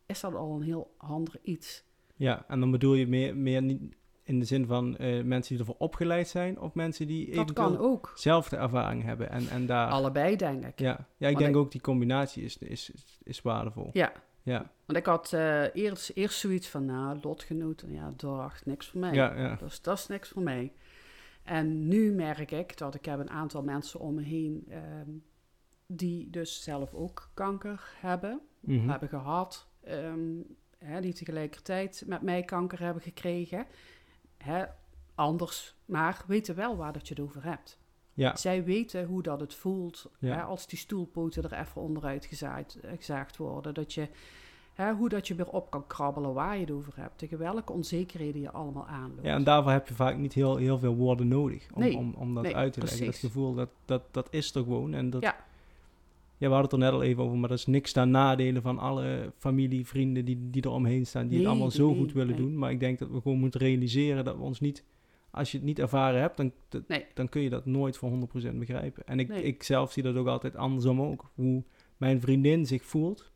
is 0.06 0.20
dat 0.20 0.34
al 0.34 0.56
een 0.56 0.62
heel 0.62 0.94
ander 0.98 1.40
iets. 1.42 1.84
ja, 2.16 2.46
en 2.48 2.60
dan 2.60 2.72
bedoel 2.72 2.94
je 2.94 3.08
meer, 3.08 3.38
meer 3.38 3.62
niet 3.62 3.96
in 4.30 4.40
de 4.40 4.46
zin 4.46 4.66
van 4.66 4.98
eh, 4.98 5.24
mensen 5.24 5.50
die 5.56 5.60
ervoor 5.66 5.76
opgeleid 5.88 6.28
zijn 6.28 6.60
of 6.60 6.74
mensen 6.74 7.08
die 7.08 7.32
eventueel 7.32 7.78
ook. 7.78 8.12
zelf 8.16 8.50
de 8.50 8.56
ervaring 8.58 9.04
hebben 9.04 9.30
en, 9.30 9.48
en 9.50 9.66
daar... 9.66 9.90
Allebei, 9.90 10.36
denk 10.36 10.66
ik. 10.66 10.80
Ja, 10.80 11.08
ja 11.18 11.28
ik 11.28 11.38
denk 11.38 11.50
ik- 11.50 11.56
ook 11.56 11.72
die 11.72 11.82
combinatie 11.82 12.44
is, 12.44 12.58
is, 12.58 12.92
is, 13.24 13.42
waardevol. 13.42 13.90
Ja, 13.94 14.12
Ja, 14.44 14.72
want 14.86 14.98
ik 14.98 15.06
had 15.06 15.34
eh, 15.34 15.76
eerst, 15.76 16.12
eerst 16.14 16.40
zoiets 16.40 16.68
van, 16.68 16.86
nou, 16.86 17.20
lotgenoten, 17.22 17.94
ja, 17.94 18.14
dag, 18.16 18.66
niks 18.66 18.88
voor 18.88 19.00
mij. 19.00 19.14
ja, 19.14 19.36
ja. 19.40 19.56
Dus 19.56 19.82
dat 19.82 19.98
is 19.98 20.08
niks 20.08 20.30
voor 20.30 20.42
mij. 20.42 20.72
En 21.44 21.88
nu 21.88 22.12
merk 22.12 22.52
ik 22.52 22.78
dat 22.78 22.96
ik 22.96 23.06
heb 23.06 23.20
een 23.20 23.30
aantal 23.30 23.64
mensen 23.64 24.00
om 24.00 24.14
me 24.16 24.22
heen 24.22 24.66
ehm, 24.70 25.10
die 25.88 26.30
dus 26.30 26.64
zelf 26.64 26.94
ook 26.94 27.30
kanker 27.34 27.84
hebben, 28.00 28.42
Mhm. 28.60 28.90
hebben 28.90 29.10
gehad, 29.10 29.68
ehm, 29.84 30.20
hè, 30.78 31.02
die 31.02 31.14
tegelijkertijd 31.14 32.04
met 32.08 32.22
mij 32.22 32.44
kanker 32.44 32.80
hebben 32.80 33.04
gekregen. 33.04 33.66
Hè, 34.44 34.64
anders, 35.16 35.76
maar 35.86 36.24
weten 36.28 36.56
wel 36.56 36.78
waar 36.78 36.94
dat 36.94 37.08
je 37.08 37.14
het 37.14 37.24
over 37.24 37.44
hebt. 37.44 37.78
ja. 38.14 38.36
Zij 38.36 38.64
weten 38.64 39.06
hoe 39.06 39.22
dat 39.22 39.40
het 39.40 39.54
voelt 39.54 40.10
Ja. 40.20 40.36
hè, 40.36 40.42
als 40.42 40.68
die 40.68 40.80
stoelpoten 40.80 41.44
er 41.44 41.60
even 41.60 41.82
onderuit 41.82 42.26
gezaaid, 42.26 42.80
eh, 42.82 42.92
gezaagd 42.98 43.38
worden. 43.38 43.74
Dat 43.74 43.94
je, 43.94 44.08
hè, 44.74 44.94
hoe 44.94 45.10
dat 45.10 45.28
je 45.28 45.36
weer 45.36 45.50
op 45.50 45.70
kan 45.70 45.88
krabbelen 45.88 46.34
waar 46.34 46.54
je 46.56 46.62
het 46.62 46.72
over 46.72 46.94
hebt. 46.96 47.18
Tegen 47.18 47.38
welke 47.38 47.74
onzekerheden 47.74 48.42
je 48.42 48.52
allemaal 48.52 48.88
aanloopt. 48.88 49.24
Ja, 49.26 49.34
en 49.36 49.44
daarvoor 49.44 49.72
heb 49.72 49.88
je 49.88 49.94
vaak 49.94 50.18
niet 50.18 50.34
heel, 50.34 50.56
heel 50.56 50.78
veel 50.80 50.96
woorden 50.96 51.28
nodig 51.28 51.68
om, 51.74 51.82
Nee, 51.82 51.98
om, 51.98 52.14
om 52.18 52.34
dat 52.34 52.44
nee, 52.44 52.56
uit 52.56 52.74
te 52.74 52.80
leggen. 52.80 53.06
Dat 53.06 53.16
gevoel, 53.16 53.54
dat, 53.54 53.70
dat, 53.86 54.02
dat 54.12 54.28
is 54.32 54.56
er 54.56 54.64
gewoon. 54.64 54.94
En 54.94 55.10
dat, 55.10 55.22
Ja. 55.22 55.36
Ja, 56.40 56.48
we 56.48 56.54
hadden 56.54 56.62
het 56.64 56.72
er 56.72 56.78
net 56.80 56.92
al 56.92 57.04
even 57.04 57.24
over, 57.24 57.38
maar 57.38 57.50
dat 57.50 57.58
is 57.58 57.66
niks 57.66 57.92
ten 57.92 58.12
nadelen 58.12 58.62
van 58.62 58.78
alle 58.80 59.34
familie, 59.38 59.88
vrienden 59.88 60.26
die, 60.26 60.50
die 60.50 60.62
er 60.62 60.70
omheen 60.70 61.06
staan, 61.06 61.22
die 61.22 61.30
Nee, 61.32 61.40
het 61.40 61.48
allemaal 61.50 61.72
zo 61.72 61.88
nee, 61.90 61.98
goed 62.00 62.14
willen 62.14 62.36
nee. 62.36 62.46
doen. 62.46 62.58
Maar 62.58 62.72
ik 62.72 62.80
denk 62.80 63.00
dat 63.00 63.10
we 63.10 63.22
gewoon 63.22 63.40
moeten 63.40 63.60
realiseren 63.60 64.26
dat 64.26 64.36
we 64.36 64.42
ons 64.42 64.60
niet, 64.60 64.84
als 65.32 65.52
je 65.52 65.58
het 65.58 65.66
niet 65.66 65.80
ervaren 65.80 66.22
hebt, 66.22 66.38
dan, 66.38 66.52
dat- 66.70 66.84
dan 67.14 67.30
kun 67.30 67.42
je 67.42 67.50
dat 67.50 67.66
nooit 67.66 67.98
voor 67.98 68.10
100% 68.10 68.60
begrijpen. 68.60 69.04
En 69.08 69.20
ik, 69.20 69.30
ik 69.30 69.64
zelf 69.64 69.92
zie 69.92 70.04
dat 70.04 70.16
ook 70.16 70.28
altijd 70.28 70.56
andersom 70.56 71.02
ook. 71.02 71.32
Hoe 71.36 71.64
mijn 71.98 72.22
vriendin 72.22 72.66
zich 72.66 72.84
voelt 72.86 73.32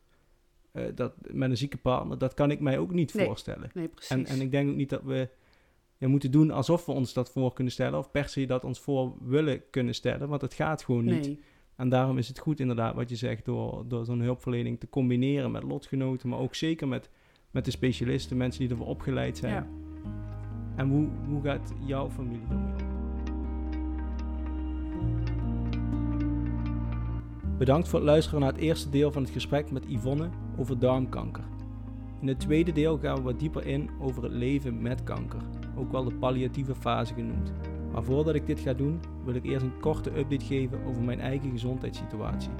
eh, 0.71 0.83
dat, 0.95 1.13
met 1.31 1.49
een 1.49 1.57
zieke 1.57 1.77
partner, 1.77 2.17
dat 2.17 2.33
kan 2.33 2.51
ik 2.51 2.59
mij 2.59 2.77
ook 2.77 2.91
niet 2.93 3.11
voorstellen. 3.11 3.69
Nee, 3.73 3.87
precies. 3.87 4.11
En, 4.11 4.25
en 4.25 4.41
ik 4.41 4.51
denk 4.51 4.69
ook 4.69 4.75
niet 4.75 4.89
dat 4.89 5.03
we 5.03 5.29
ja, 5.97 6.07
moeten 6.07 6.31
doen 6.31 6.51
alsof 6.51 6.85
we 6.85 6.91
ons 6.91 7.13
dat 7.13 7.31
voor 7.31 7.53
kunnen 7.53 7.73
stellen. 7.73 7.99
Of 7.99 8.11
per 8.11 8.27
se 8.29 8.45
dat 8.45 8.63
ons 8.63 8.79
voor 8.79 9.13
willen 9.21 9.61
kunnen 9.69 9.95
stellen. 9.95 10.29
Want 10.29 10.41
het 10.41 10.53
gaat 10.53 10.83
gewoon 10.83 11.05
niet. 11.05 11.37
En 11.75 11.89
daarom 11.89 12.17
is 12.17 12.27
het 12.27 12.39
goed 12.39 12.59
inderdaad 12.59 12.95
wat 12.95 13.09
je 13.09 13.15
zegt. 13.15 13.45
Door, 13.45 13.83
door 13.87 14.05
zo'n 14.05 14.21
hulpverlening 14.21 14.79
te 14.79 14.89
combineren 14.89 15.51
met 15.51 15.63
lotgenoten. 15.63 16.29
Maar 16.29 16.39
ook 16.39 16.55
zeker 16.55 16.87
met, 16.87 17.09
met 17.51 17.65
de 17.65 17.71
specialisten. 17.71 18.37
Mensen 18.37 18.61
die 18.61 18.69
ervoor 18.69 18.87
opgeleid 18.87 19.37
zijn. 19.37 19.53
Ja. 19.53 19.67
En 20.75 20.89
hoe, 20.89 21.07
hoe 21.27 21.41
gaat 21.41 21.73
jouw 21.85 22.09
familie 22.09 22.47
ermee 22.49 22.73
om? 22.73 22.93
Bedankt 27.57 27.87
voor 27.87 27.99
het 27.99 28.07
luisteren 28.07 28.39
naar 28.39 28.51
het 28.51 28.61
eerste 28.61 28.89
deel 28.89 29.11
van 29.11 29.21
het 29.21 29.31
gesprek 29.31 29.71
met 29.71 29.85
Yvonne 29.87 30.29
over 30.57 30.79
darmkanker. 30.79 31.43
In 32.21 32.27
het 32.27 32.39
tweede 32.39 32.71
deel 32.71 32.97
gaan 32.97 33.15
we 33.15 33.21
wat 33.21 33.39
dieper 33.39 33.65
in 33.65 33.89
over 33.99 34.23
het 34.23 34.31
leven 34.31 34.81
met 34.81 35.03
kanker, 35.03 35.41
ook 35.75 35.91
wel 35.91 36.03
de 36.03 36.15
palliatieve 36.15 36.75
fase 36.75 37.13
genoemd. 37.13 37.51
Maar 37.91 38.03
voordat 38.03 38.35
ik 38.35 38.45
dit 38.45 38.59
ga 38.59 38.73
doen, 38.73 38.99
wil 39.25 39.35
ik 39.35 39.43
eerst 39.43 39.65
een 39.65 39.79
korte 39.79 40.17
update 40.17 40.45
geven 40.45 40.83
over 40.85 41.03
mijn 41.03 41.19
eigen 41.19 41.51
gezondheidssituatie. 41.51 42.51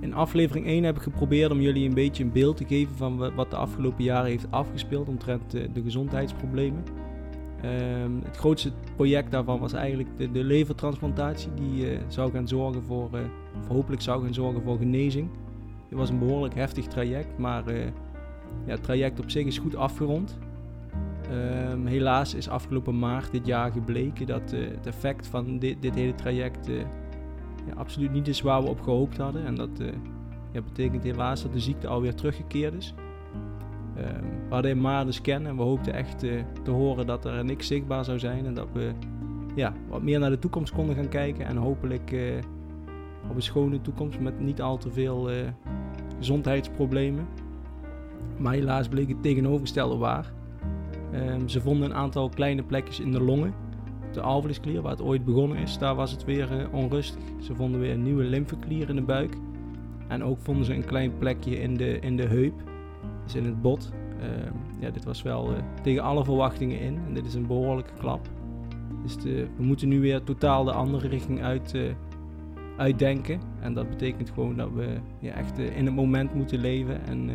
In 0.00 0.14
aflevering 0.14 0.66
1 0.66 0.84
heb 0.84 0.96
ik 0.96 1.02
geprobeerd 1.02 1.50
om 1.50 1.60
jullie 1.60 1.88
een 1.88 1.94
beetje 1.94 2.24
een 2.24 2.32
beeld 2.32 2.56
te 2.56 2.64
geven 2.66 2.96
van 2.96 3.16
wa- 3.16 3.34
wat 3.34 3.50
de 3.50 3.56
afgelopen 3.56 4.04
jaren 4.04 4.30
heeft 4.30 4.50
afgespeeld 4.50 5.08
omtrent 5.08 5.50
de, 5.50 5.72
de 5.72 5.82
gezondheidsproblemen. 5.82 6.82
Ehm, 7.62 8.12
het 8.24 8.36
grootste 8.36 8.72
project 8.96 9.30
daarvan 9.30 9.58
was 9.60 9.72
eigenlijk 9.72 10.08
de, 10.18 10.30
de 10.30 10.44
levertransplantatie, 10.44 11.50
die 11.54 11.90
eh, 11.90 11.98
zou 12.08 12.32
gaan 12.32 12.48
zorgen 12.48 12.82
voor, 12.82 13.08
eh, 13.12 13.20
of 13.60 13.68
hopelijk 13.68 14.02
zou 14.02 14.24
gaan 14.24 14.34
zorgen 14.34 14.62
voor 14.62 14.78
genezing. 14.78 15.28
Het 15.88 15.98
was 15.98 16.10
een 16.10 16.18
behoorlijk 16.18 16.54
heftig 16.54 16.86
traject, 16.86 17.38
maar 17.38 17.66
eh, 17.66 17.84
ja, 18.66 18.72
het 18.72 18.82
traject 18.82 19.20
op 19.20 19.30
zich 19.30 19.46
is 19.46 19.58
goed 19.58 19.76
afgerond. 19.76 20.38
Ehm, 21.30 21.86
helaas 21.86 22.34
is 22.34 22.48
afgelopen 22.48 22.98
maart 22.98 23.32
dit 23.32 23.46
jaar 23.46 23.72
gebleken 23.72 24.26
dat 24.26 24.52
eh, 24.52 24.60
het 24.60 24.86
effect 24.86 25.26
van 25.26 25.58
dit, 25.58 25.82
dit 25.82 25.94
hele 25.94 26.14
traject 26.14 26.68
eh, 26.68 26.76
ja, 27.66 27.74
absoluut 27.76 28.12
niet 28.12 28.28
is 28.28 28.40
waar 28.40 28.62
we 28.62 28.68
op 28.68 28.80
gehoopt 28.80 29.16
hadden. 29.16 29.46
En 29.46 29.54
dat 29.54 29.80
eh, 29.80 29.86
ja, 30.52 30.62
betekent 30.62 31.02
helaas 31.02 31.42
dat 31.42 31.52
de 31.52 31.60
ziekte 31.60 31.86
alweer 31.86 32.14
teruggekeerd 32.14 32.74
is. 32.74 32.94
Ehm, 33.96 34.22
we 34.48 34.54
hadden 34.54 34.70
in 34.70 34.80
maart 34.80 35.06
een 35.06 35.12
scan 35.12 35.46
en 35.46 35.56
we 35.56 35.62
hoopten 35.62 35.94
echt 35.94 36.18
te 36.62 36.70
horen 36.70 37.06
dat 37.06 37.24
er 37.24 37.44
niks 37.44 37.66
zichtbaar 37.66 38.04
zou 38.04 38.18
zijn. 38.18 38.46
En 38.46 38.54
dat 38.54 38.68
we 38.72 38.92
ja, 39.54 39.72
wat 39.88 40.02
meer 40.02 40.18
naar 40.18 40.30
de 40.30 40.38
toekomst 40.38 40.72
konden 40.72 40.94
gaan 40.96 41.08
kijken. 41.08 41.46
En 41.46 41.56
hopelijk 41.56 42.16
op 43.28 43.34
een 43.34 43.42
schone 43.42 43.80
toekomst 43.80 44.20
met 44.20 44.40
niet 44.40 44.60
al 44.60 44.78
te 44.78 44.90
veel 44.90 45.28
gezondheidsproblemen. 46.18 47.26
Maar 48.36 48.52
helaas 48.52 48.88
bleek 48.88 49.08
het 49.08 49.22
tegenovergestelde 49.22 49.96
waar. 49.96 50.32
Ehm, 51.14 51.48
ze 51.48 51.60
vonden 51.60 51.90
een 51.90 51.96
aantal 51.96 52.28
kleine 52.28 52.62
plekjes 52.62 53.00
in 53.00 53.12
de 53.12 53.20
longen. 53.20 53.54
de 54.12 54.20
alvleesklier, 54.20 54.82
waar 54.82 54.90
het 54.90 55.02
ooit 55.02 55.24
begonnen 55.24 55.58
is, 55.58 55.78
daar 55.78 55.94
was 55.94 56.10
het 56.10 56.24
weer 56.24 56.58
eh, 56.58 56.74
onrustig. 56.74 57.22
Ze 57.40 57.54
vonden 57.54 57.80
weer 57.80 57.92
een 57.92 58.02
nieuwe 58.02 58.24
lymfeklier 58.24 58.88
in 58.88 58.96
de 58.96 59.02
buik. 59.02 59.36
En 60.08 60.24
ook 60.24 60.38
vonden 60.40 60.64
ze 60.64 60.74
een 60.74 60.84
klein 60.84 61.18
plekje 61.18 61.60
in 61.60 61.76
de, 61.76 61.98
in 61.98 62.16
de 62.16 62.26
heup, 62.26 62.62
dus 63.24 63.34
in 63.34 63.44
het 63.44 63.62
bot. 63.62 63.92
Ehm, 64.20 64.52
ja, 64.80 64.90
dit 64.90 65.04
was 65.04 65.22
wel 65.22 65.52
eh, 65.52 65.62
tegen 65.82 66.02
alle 66.02 66.24
verwachtingen 66.24 66.80
in 66.80 66.98
en 67.06 67.14
dit 67.14 67.26
is 67.26 67.34
een 67.34 67.46
behoorlijke 67.46 67.92
klap. 67.98 68.28
Dus 69.02 69.16
we 69.22 69.48
moeten 69.62 69.88
nu 69.88 70.00
weer 70.00 70.22
totaal 70.22 70.64
de 70.64 70.72
andere 70.72 71.08
richting 71.08 71.42
uit, 71.42 71.76
uitdenken. 72.76 73.40
En 73.60 73.74
dat 73.74 73.88
betekent 73.88 74.30
gewoon 74.30 74.56
dat 74.56 74.70
we 74.72 74.96
ja, 75.18 75.32
echt 75.32 75.58
in 75.58 75.86
het 75.86 75.94
moment 75.94 76.34
moeten 76.34 76.60
leven 76.60 77.06
en 77.06 77.30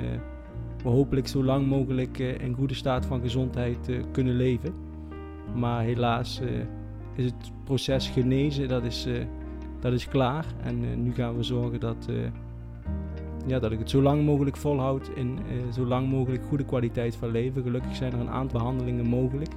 we 0.83 0.89
hopelijk 0.89 1.27
zo 1.27 1.43
lang 1.43 1.67
mogelijk 1.67 2.17
in 2.19 2.53
goede 2.53 2.73
staat 2.73 3.05
van 3.05 3.21
gezondheid 3.21 3.91
kunnen 4.11 4.35
leven. 4.35 4.73
Maar 5.55 5.83
helaas 5.83 6.41
uh, 6.41 6.49
is 7.15 7.25
het 7.25 7.51
proces 7.63 8.09
genezen, 8.09 8.67
dat 8.67 8.83
is, 8.83 9.07
dat 9.79 9.93
is 9.93 10.07
klaar. 10.07 10.45
En 10.63 11.03
nu 11.03 11.13
gaan 11.13 11.35
we 11.35 11.43
zorgen 11.43 11.79
dat, 11.79 12.09
ja, 13.45 13.59
dat 13.59 13.71
ik 13.71 13.79
het 13.79 13.89
zo 13.89 14.01
lang 14.01 14.25
mogelijk 14.25 14.57
volhoud 14.57 15.09
in 15.15 15.39
zo 15.73 15.85
lang 15.85 16.09
mogelijk 16.09 16.43
goede 16.43 16.65
kwaliteit 16.65 17.15
van 17.15 17.31
leven. 17.31 17.63
Gelukkig 17.63 17.95
zijn 17.95 18.13
er 18.13 18.19
een 18.19 18.29
aantal 18.29 18.59
behandelingen 18.59 19.05
mogelijk. 19.05 19.51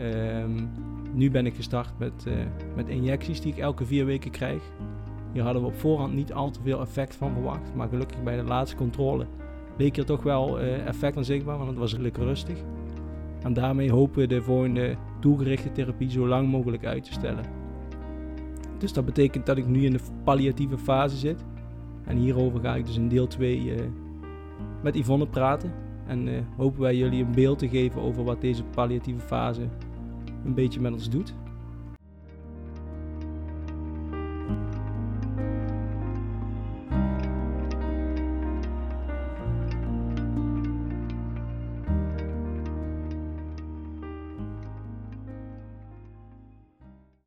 Um, 0.00 0.70
nu 1.12 1.30
ben 1.30 1.46
ik 1.46 1.54
gestart 1.54 1.98
met, 1.98 2.26
met 2.74 2.88
injecties 2.88 3.40
die 3.40 3.52
ik 3.52 3.58
elke 3.58 3.86
vier 3.86 4.04
weken 4.04 4.30
krijg. 4.30 4.62
Hier 5.32 5.42
hadden 5.42 5.62
we 5.62 5.68
op 5.68 5.78
voorhand 5.78 6.14
niet 6.14 6.32
al 6.32 6.50
te 6.50 6.60
veel 6.62 6.80
effect 6.80 7.14
van 7.14 7.32
verwacht. 7.32 7.74
Maar 7.74 7.88
gelukkig 7.88 8.22
bij 8.22 8.36
de 8.36 8.44
laatste 8.44 8.76
controle 8.76 9.26
leek 9.76 9.96
er 9.96 10.04
toch 10.04 10.22
wel 10.22 10.60
effect 10.60 11.14
van 11.14 11.24
zichtbaar, 11.24 11.56
want 11.56 11.68
het 11.68 11.78
was 11.78 11.92
redelijk 11.92 12.16
rustig. 12.16 12.58
En 13.42 13.52
daarmee 13.52 13.92
hopen 13.92 14.18
we 14.20 14.26
de 14.26 14.42
volgende 14.42 14.96
doelgerichte 15.20 15.72
therapie 15.72 16.10
zo 16.10 16.26
lang 16.26 16.48
mogelijk 16.48 16.84
uit 16.84 17.04
te 17.04 17.12
stellen. 17.12 17.44
Dus 18.78 18.92
dat 18.92 19.04
betekent 19.04 19.46
dat 19.46 19.56
ik 19.56 19.66
nu 19.66 19.84
in 19.84 19.92
de 19.92 20.00
palliatieve 20.24 20.78
fase 20.78 21.16
zit. 21.16 21.44
En 22.04 22.16
hierover 22.16 22.60
ga 22.60 22.74
ik 22.74 22.86
dus 22.86 22.96
in 22.96 23.08
deel 23.08 23.26
2 23.26 23.60
uh, 23.60 23.78
eh, 23.78 23.84
met 24.82 24.94
Yvonne 24.94 25.26
praten. 25.26 25.72
En 26.06 26.26
uh, 26.26 26.38
hopen 26.56 26.80
wij 26.80 26.96
jullie 26.96 27.24
een 27.24 27.34
beeld 27.34 27.58
te 27.58 27.68
geven 27.68 28.00
over 28.00 28.24
wat 28.24 28.40
deze 28.40 28.64
palliatieve 28.64 29.20
fase 29.20 29.68
een 30.44 30.54
beetje 30.54 30.80
met 30.80 30.92
ons 30.92 31.10
doet. 31.10 31.34